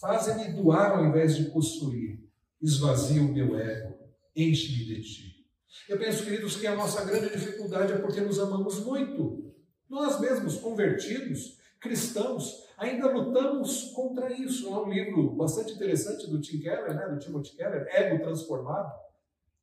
Faze-me 0.00 0.52
doar 0.52 0.92
ao 0.92 1.06
invés 1.06 1.36
de 1.36 1.50
possuir. 1.50 2.20
Esvazia 2.60 3.20
o 3.20 3.32
meu 3.32 3.56
ego. 3.56 3.94
Enche-me 4.34 4.84
de 4.84 5.02
ti. 5.02 5.41
Eu 5.88 5.98
penso, 5.98 6.24
queridos, 6.24 6.56
que 6.56 6.66
a 6.66 6.76
nossa 6.76 7.04
grande 7.04 7.30
dificuldade 7.30 7.92
é 7.92 7.98
porque 7.98 8.20
nos 8.20 8.38
amamos 8.38 8.80
muito. 8.80 9.52
Nós 9.88 10.20
mesmos, 10.20 10.56
convertidos, 10.56 11.58
cristãos, 11.80 12.64
ainda 12.78 13.10
lutamos 13.10 13.92
contra 13.94 14.32
isso. 14.32 14.72
Há 14.72 14.84
um 14.86 14.92
livro 14.92 15.34
bastante 15.34 15.72
interessante 15.72 16.30
do 16.30 16.40
Tim 16.40 16.60
Keller, 16.60 16.94
né, 16.94 17.08
do 17.08 17.18
Timothy 17.18 17.56
Keller, 17.56 17.86
Ego 17.90 18.22
Transformado. 18.22 18.92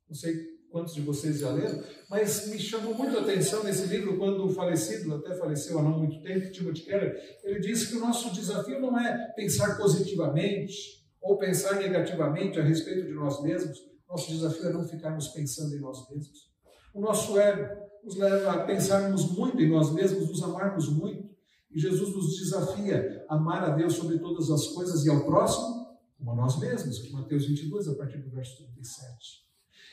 Não 0.08 0.14
sei 0.14 0.60
quantos 0.70 0.94
de 0.94 1.00
vocês 1.00 1.40
já 1.40 1.50
leram, 1.50 1.82
mas 2.08 2.46
me 2.46 2.58
chamou 2.58 2.94
muito 2.94 3.18
a 3.18 3.22
atenção 3.22 3.64
nesse 3.64 3.86
livro 3.86 4.16
quando 4.16 4.46
o 4.46 4.54
falecido, 4.54 5.16
até 5.16 5.34
faleceu 5.34 5.78
há 5.78 5.82
não 5.82 5.98
muito 5.98 6.22
tempo, 6.22 6.50
Timothy 6.52 6.82
Keller, 6.82 7.38
ele 7.42 7.58
disse 7.58 7.88
que 7.88 7.96
o 7.96 8.00
nosso 8.00 8.32
desafio 8.32 8.80
não 8.80 8.98
é 8.98 9.32
pensar 9.34 9.76
positivamente 9.76 11.04
ou 11.20 11.36
pensar 11.36 11.74
negativamente 11.74 12.58
a 12.58 12.62
respeito 12.62 13.06
de 13.06 13.12
nós 13.12 13.42
mesmos, 13.42 13.89
nosso 14.10 14.30
desafio 14.30 14.68
é 14.68 14.72
não 14.72 14.86
ficarmos 14.86 15.28
pensando 15.28 15.74
em 15.74 15.80
nós 15.80 16.08
mesmos. 16.10 16.50
O 16.92 17.00
nosso 17.00 17.38
ego 17.38 17.88
nos 18.04 18.16
leva 18.16 18.52
a 18.52 18.64
pensarmos 18.64 19.30
muito 19.30 19.60
em 19.60 19.70
nós 19.70 19.92
mesmos, 19.92 20.28
nos 20.28 20.42
amarmos 20.42 20.88
muito. 20.88 21.30
E 21.70 21.78
Jesus 21.78 22.14
nos 22.14 22.36
desafia 22.36 23.24
a 23.28 23.36
amar 23.36 23.62
a 23.62 23.70
Deus 23.70 23.94
sobre 23.94 24.18
todas 24.18 24.50
as 24.50 24.66
coisas 24.68 25.04
e 25.04 25.10
ao 25.10 25.24
próximo 25.24 25.80
como 26.20 26.32
a 26.32 26.34
nós 26.34 26.58
mesmos, 26.58 27.10
Mateus 27.10 27.46
22, 27.46 27.88
a 27.88 27.94
partir 27.94 28.18
do 28.18 28.30
verso 28.30 28.56
37. 28.56 29.46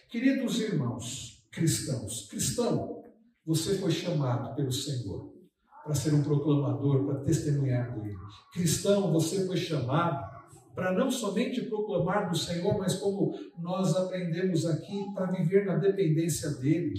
Queridos 0.09 0.59
irmãos 0.59 1.37
cristãos, 1.49 2.27
cristão, 2.29 3.03
você 3.45 3.77
foi 3.77 3.91
chamado 3.91 4.53
pelo 4.55 4.71
Senhor 4.71 5.33
para 5.83 5.95
ser 5.95 6.13
um 6.13 6.21
proclamador, 6.21 7.05
para 7.05 7.23
testemunhar 7.23 7.97
dele. 7.97 8.17
Cristão, 8.51 9.11
você 9.11 9.47
foi 9.47 9.55
chamado 9.55 10.36
para 10.77 10.93
não 10.93 11.09
somente 11.09 11.63
proclamar 11.63 12.29
do 12.29 12.37
Senhor, 12.37 12.77
mas 12.77 12.99
como 12.99 13.33
nós 13.57 13.95
aprendemos 13.95 14.63
aqui, 14.67 15.11
para 15.15 15.31
viver 15.31 15.65
na 15.65 15.75
dependência 15.75 16.51
dele, 16.51 16.93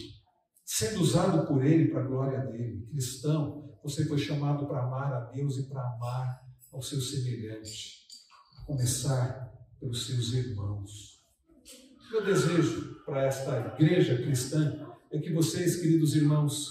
sendo 0.65 1.01
usado 1.01 1.47
por 1.47 1.65
Ele 1.65 1.87
para 1.87 2.01
a 2.01 2.07
glória 2.09 2.41
dele. 2.41 2.89
Cristão, 2.91 3.73
você 3.81 4.05
foi 4.05 4.19
chamado 4.19 4.67
para 4.67 4.83
amar 4.83 5.13
a 5.13 5.21
Deus 5.27 5.59
e 5.59 5.69
para 5.69 5.81
amar 5.81 6.41
ao 6.73 6.83
seu 6.83 7.01
semelhante, 7.01 8.05
a 8.59 8.67
começar 8.67 9.49
pelos 9.79 10.09
seus 10.09 10.33
irmãos. 10.33 11.23
Meu 12.11 12.25
desejo 12.25 12.97
para 13.07 13.27
esta 13.27 13.77
igreja 13.79 14.17
cristã 14.17 14.89
é 15.13 15.21
que 15.21 15.33
vocês, 15.33 15.77
queridos 15.77 16.17
irmãos, 16.17 16.69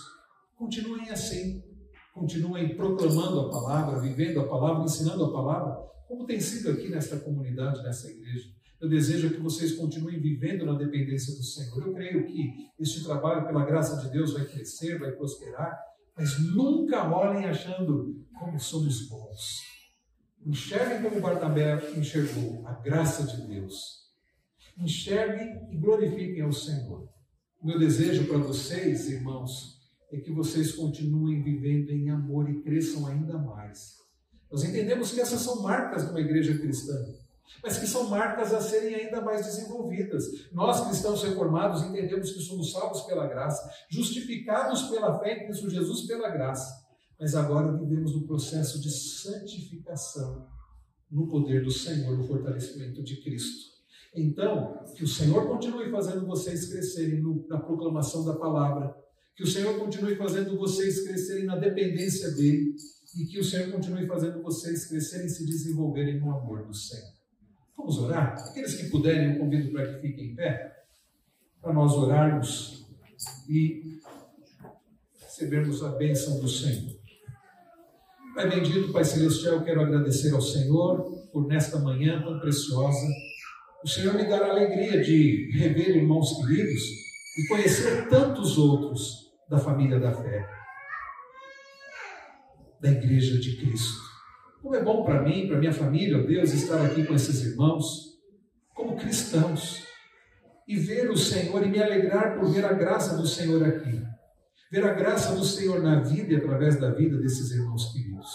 continuem 0.57 1.09
assim, 1.09 1.63
continuem 2.17 2.75
proclamando 2.75 3.41
a 3.41 3.49
palavra, 3.49 3.99
vivendo 3.99 4.41
a 4.41 4.47
palavra, 4.47 4.83
ensinando 4.83 5.25
a 5.25 5.31
palavra, 5.31 5.77
como 6.07 6.25
tem 6.25 6.39
sido 6.39 6.71
aqui 6.71 6.89
nesta 6.89 7.19
comunidade, 7.19 7.83
nessa 7.83 8.09
igreja. 8.09 8.49
Eu 8.79 8.89
desejo 8.89 9.31
que 9.31 9.39
vocês 9.39 9.75
continuem 9.75 10.19
vivendo 10.19 10.65
na 10.65 10.73
dependência 10.73 11.33
do 11.35 11.43
Senhor. 11.43 11.87
Eu 11.87 11.93
creio 11.93 12.25
que 12.25 12.69
este 12.79 13.03
trabalho, 13.03 13.45
pela 13.45 13.65
graça 13.65 13.97
de 13.97 14.11
Deus, 14.11 14.33
vai 14.33 14.45
crescer, 14.45 14.99
vai 14.99 15.11
prosperar, 15.11 15.77
mas 16.15 16.39
nunca 16.39 17.09
olhem 17.09 17.45
achando 17.45 18.23
como 18.39 18.59
somos 18.59 19.07
bons. 19.07 19.61
Enxerguem 20.45 21.01
como 21.01 21.21
Barnabé 21.21 21.91
enxergou 21.97 22.65
a 22.67 22.73
graça 22.73 23.23
de 23.23 23.47
Deus. 23.47 24.07
Enxerguem 24.77 25.67
e 25.71 25.77
glorifiquem 25.77 26.41
ao 26.41 26.51
Senhor. 26.51 27.09
O 27.59 27.65
meu 27.65 27.79
desejo 27.79 28.27
para 28.27 28.37
vocês, 28.37 29.09
irmãos, 29.09 29.76
é 30.11 30.17
que 30.17 30.31
vocês 30.31 30.73
continuem 30.73 31.43
vivendo 31.43 31.91
em 31.91 32.09
amor 32.09 32.49
e 32.49 32.61
cresçam 32.61 33.07
ainda 33.07 33.37
mais. 33.37 33.97
Nós 34.51 34.63
entendemos 34.63 35.11
que 35.11 35.19
essas 35.19 35.41
são 35.41 35.61
marcas 35.61 36.05
de 36.05 36.11
uma 36.11 36.21
igreja 36.21 36.57
cristã 36.57 36.95
mas 37.63 37.77
que 37.77 37.87
são 37.87 38.09
marcas 38.09 38.53
a 38.53 38.61
serem 38.61 38.95
ainda 38.95 39.21
mais 39.21 39.45
desenvolvidas. 39.45 40.25
Nós, 40.51 40.85
cristãos 40.85 41.23
reformados, 41.23 41.83
entendemos 41.83 42.31
que 42.31 42.41
somos 42.41 42.71
salvos 42.71 43.01
pela 43.01 43.27
graça, 43.27 43.69
justificados 43.89 44.83
pela 44.83 45.17
fé 45.19 45.33
em 45.33 45.45
Cristo 45.45 45.69
Jesus 45.69 46.01
pela 46.05 46.29
graça, 46.29 46.85
mas 47.19 47.35
agora 47.35 47.71
vivemos 47.71 48.13
no 48.13 48.27
processo 48.27 48.79
de 48.81 48.89
santificação 48.91 50.47
no 51.09 51.27
poder 51.27 51.63
do 51.63 51.71
Senhor, 51.71 52.17
no 52.17 52.27
fortalecimento 52.27 53.01
de 53.01 53.21
Cristo. 53.23 53.77
Então, 54.13 54.85
que 54.95 55.03
o 55.03 55.07
Senhor 55.07 55.47
continue 55.47 55.89
fazendo 55.89 56.25
vocês 56.25 56.69
crescerem 56.69 57.21
no, 57.21 57.47
na 57.47 57.59
proclamação 57.59 58.25
da 58.25 58.33
palavra, 58.33 58.93
que 59.37 59.43
o 59.43 59.47
Senhor 59.47 59.77
continue 59.77 60.15
fazendo 60.15 60.57
vocês 60.57 61.07
crescerem 61.07 61.45
na 61.45 61.55
dependência 61.55 62.31
dEle, 62.31 62.73
e 63.15 63.25
que 63.25 63.39
o 63.39 63.43
Senhor 63.43 63.71
continue 63.71 64.07
fazendo 64.07 64.41
vocês 64.41 64.87
crescerem 64.87 65.27
e 65.27 65.29
se 65.29 65.45
desenvolverem 65.45 66.19
no 66.19 66.31
amor 66.31 66.65
do 66.65 66.73
Senhor. 66.73 67.13
Vamos 67.77 67.99
orar? 67.99 68.33
Aqueles 68.49 68.73
que 68.73 68.89
puderem, 68.89 69.33
eu 69.33 69.39
convido 69.39 69.71
para 69.71 69.93
que 69.93 70.01
fiquem 70.01 70.31
em 70.31 70.35
pé, 70.35 70.75
para 71.61 71.71
nós 71.71 71.93
orarmos 71.93 72.87
e 73.47 73.99
recebermos 75.21 75.83
a 75.83 75.89
bênção 75.89 76.39
do 76.39 76.49
Senhor. 76.49 76.97
Pai 78.33 78.49
bendito, 78.49 78.91
Pai 78.91 79.05
Celestial, 79.05 79.63
quero 79.63 79.81
agradecer 79.81 80.33
ao 80.33 80.41
Senhor 80.41 81.11
por 81.31 81.47
nesta 81.47 81.77
manhã 81.77 82.23
tão 82.23 82.39
preciosa. 82.39 83.07
O 83.83 83.87
Senhor 83.87 84.15
me 84.15 84.27
dará 84.27 84.47
a 84.47 84.51
alegria 84.51 84.99
de 85.03 85.51
rever 85.57 85.95
irmãos 85.95 86.37
queridos 86.37 86.81
e 87.37 87.47
conhecer 87.47 88.09
tantos 88.09 88.57
outros 88.57 89.26
da 89.49 89.57
família 89.57 89.99
da 89.99 90.11
fé, 90.11 90.47
da 92.81 92.91
Igreja 92.91 93.39
de 93.39 93.57
Cristo. 93.57 94.07
Como 94.61 94.75
é 94.75 94.83
bom 94.83 95.03
para 95.03 95.21
mim, 95.23 95.47
para 95.47 95.57
minha 95.57 95.73
família, 95.73 96.19
ó 96.19 96.25
Deus, 96.25 96.51
estar 96.51 96.85
aqui 96.85 97.05
com 97.05 97.13
esses 97.13 97.45
irmãos, 97.45 98.17
como 98.73 98.97
cristãos, 98.97 99.85
e 100.67 100.75
ver 100.75 101.09
o 101.09 101.17
Senhor 101.17 101.65
e 101.65 101.69
me 101.69 101.81
alegrar 101.81 102.37
por 102.37 102.51
ver 102.51 102.65
a 102.65 102.73
graça 102.73 103.15
do 103.15 103.25
Senhor 103.25 103.63
aqui. 103.63 104.03
Ver 104.69 104.83
a 104.83 104.93
graça 104.93 105.33
do 105.33 105.45
Senhor 105.45 105.81
na 105.81 106.01
vida 106.01 106.33
e 106.33 106.35
através 106.35 106.77
da 106.77 106.91
vida 106.91 107.17
desses 107.17 107.51
irmãos 107.51 107.93
queridos. 107.93 108.29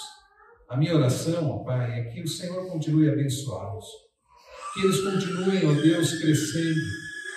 A 0.66 0.76
minha 0.78 0.96
oração, 0.96 1.50
ó 1.50 1.58
Pai, 1.62 2.00
é 2.00 2.04
que 2.04 2.22
o 2.22 2.26
Senhor 2.28 2.66
continue 2.70 3.10
a 3.10 3.12
abençoá-los. 3.12 3.84
Que 4.72 4.80
eles 4.80 5.00
continuem, 5.02 5.68
ó 5.68 5.82
Deus, 5.82 6.18
crescendo 6.18 6.80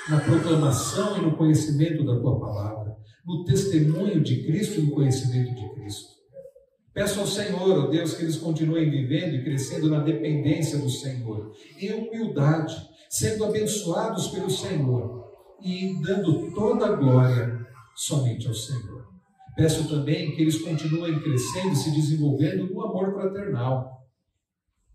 na 0.10 0.22
proclamação 0.22 1.18
e 1.18 1.22
no 1.22 1.36
conhecimento 1.36 2.06
da 2.06 2.18
Tua 2.18 2.40
palavra, 2.40 2.85
no 3.26 3.44
testemunho 3.44 4.22
de 4.22 4.44
Cristo 4.44 4.80
e 4.80 4.84
no 4.84 4.92
conhecimento 4.92 5.56
de 5.56 5.70
Cristo. 5.74 6.16
Peço 6.94 7.20
ao 7.20 7.28
Senhor, 7.28 7.86
ó 7.86 7.88
Deus, 7.88 8.14
que 8.14 8.24
eles 8.24 8.38
continuem 8.38 8.90
vivendo 8.90 9.36
e 9.36 9.44
crescendo 9.44 9.90
na 9.90 10.00
dependência 10.00 10.78
do 10.78 10.90
Senhor, 10.90 11.52
em 11.78 11.92
humildade, 11.92 12.74
sendo 13.10 13.44
abençoados 13.44 14.28
pelo 14.28 14.50
Senhor 14.50 15.26
e 15.62 16.02
dando 16.02 16.52
toda 16.54 16.86
a 16.86 16.96
glória 16.96 17.66
somente 17.96 18.48
ao 18.48 18.54
Senhor. 18.54 19.06
Peço 19.56 19.88
também 19.90 20.36
que 20.36 20.42
eles 20.42 20.62
continuem 20.62 21.20
crescendo 21.20 21.74
e 21.74 21.76
se 21.76 21.92
desenvolvendo 21.92 22.68
no 22.68 22.82
amor 22.82 23.14
fraternal, 23.14 23.90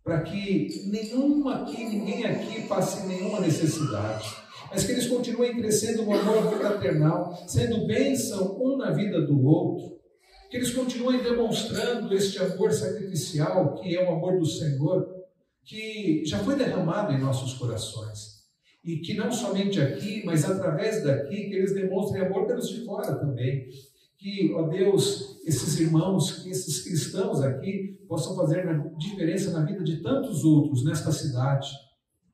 para 0.03 0.23
que 0.23 0.69
nenhum 0.91 1.49
aqui, 1.49 1.85
ninguém 1.85 2.25
aqui 2.25 2.67
passe 2.67 3.07
nenhuma 3.07 3.41
necessidade, 3.41 4.27
mas 4.71 4.85
que 4.85 4.93
eles 4.93 5.07
continuem 5.07 5.57
crescendo 5.57 6.05
no 6.05 6.13
amor 6.13 6.59
fraternal, 6.59 7.37
sendo 7.47 7.87
bênção 7.87 8.57
um 8.61 8.77
na 8.77 8.93
vida 8.93 9.21
do 9.21 9.45
outro, 9.45 9.99
que 10.51 10.57
eles 10.57 10.73
continuem 10.73 11.23
demonstrando 11.23 12.13
este 12.15 12.39
amor 12.39 12.73
sacrificial, 12.73 13.75
que 13.75 13.97
é 13.97 14.05
o 14.05 14.13
amor 14.13 14.39
do 14.39 14.47
Senhor, 14.47 15.09
que 15.65 16.25
já 16.25 16.39
foi 16.39 16.57
derramado 16.57 17.13
em 17.13 17.21
nossos 17.21 17.55
corações. 17.55 18.41
E 18.83 18.97
que 18.99 19.15
não 19.15 19.31
somente 19.31 19.81
aqui, 19.81 20.23
mas 20.25 20.49
através 20.49 21.05
daqui, 21.05 21.49
que 21.49 21.55
eles 21.55 21.75
demonstrem 21.75 22.23
amor 22.23 22.47
pelos 22.47 22.69
de 22.69 22.85
fora 22.85 23.15
também. 23.15 23.69
Que, 24.19 24.53
ó 24.55 24.69
Deus, 24.69 25.39
esses 25.47 25.79
irmãos, 25.79 26.43
que 26.43 26.51
esses 26.51 26.83
cristãos 26.83 27.41
aqui 27.43 27.99
possam 28.09 28.35
fazer 28.35 28.65
diferença 28.99 29.51
na 29.53 29.65
vida 29.65 29.85
de 29.85 30.03
tantos 30.03 30.45
outros 30.45 30.85
nesta 30.85 31.13
cidade 31.13 31.69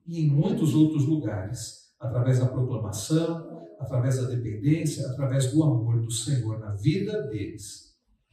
e 0.07 0.21
em 0.21 0.29
muitos 0.29 0.73
outros 0.73 1.05
lugares, 1.05 1.86
através 1.99 2.39
da 2.39 2.47
proclamação, 2.47 3.65
através 3.79 4.17
da 4.17 4.27
dependência, 4.27 5.07
através 5.07 5.51
do 5.51 5.63
amor 5.63 6.01
do 6.01 6.11
Senhor 6.11 6.59
na 6.59 6.73
vida 6.75 7.23
deles. 7.27 7.87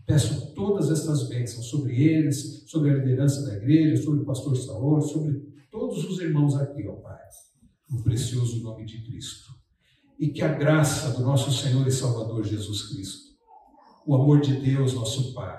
Peço 0.07 0.53
todas 0.55 0.91
essas 0.91 1.29
bênçãos 1.29 1.67
sobre 1.67 2.03
eles, 2.03 2.65
sobre 2.67 2.91
a 2.91 2.95
liderança 2.95 3.43
da 3.47 3.57
igreja, 3.57 4.03
sobre 4.03 4.21
o 4.21 4.25
pastor 4.25 4.57
Saúl, 4.57 5.01
sobre 5.01 5.41
todos 5.71 6.05
os 6.05 6.21
irmãos 6.21 6.55
aqui, 6.57 6.87
ó 6.87 6.93
Pai, 6.97 7.19
no 7.91 8.03
precioso 8.03 8.63
nome 8.63 8.85
de 8.85 9.03
Cristo. 9.03 9.55
E 10.19 10.29
que 10.29 10.43
a 10.43 10.49
graça 10.49 11.11
do 11.11 11.25
nosso 11.25 11.51
Senhor 11.51 11.87
e 11.87 11.91
Salvador 11.91 12.45
Jesus 12.45 12.89
Cristo, 12.89 13.35
o 14.07 14.15
amor 14.15 14.41
de 14.41 14.55
Deus, 14.57 14.93
nosso 14.93 15.33
Pai, 15.33 15.59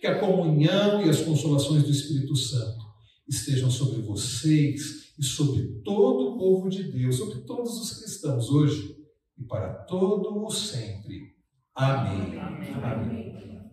que 0.00 0.06
a 0.06 0.18
comunhão 0.18 1.04
e 1.04 1.08
as 1.08 1.20
consolações 1.20 1.84
do 1.84 1.90
Espírito 1.90 2.34
Santo 2.34 2.84
estejam 3.28 3.70
sobre 3.70 4.02
vocês 4.02 5.14
e 5.18 5.22
sobre 5.22 5.62
todo 5.84 6.23
o 6.34 6.38
povo 6.38 6.68
de 6.68 6.90
Deus, 6.90 7.16
sobre 7.16 7.40
todos 7.40 7.80
os 7.80 7.98
cristãos 7.98 8.50
hoje 8.50 8.96
e 9.38 9.44
para 9.44 9.72
todo 9.84 10.44
o 10.44 10.50
sempre. 10.50 11.34
Amém. 11.74 12.38
Amém. 12.38 12.74
Amém. 12.74 13.63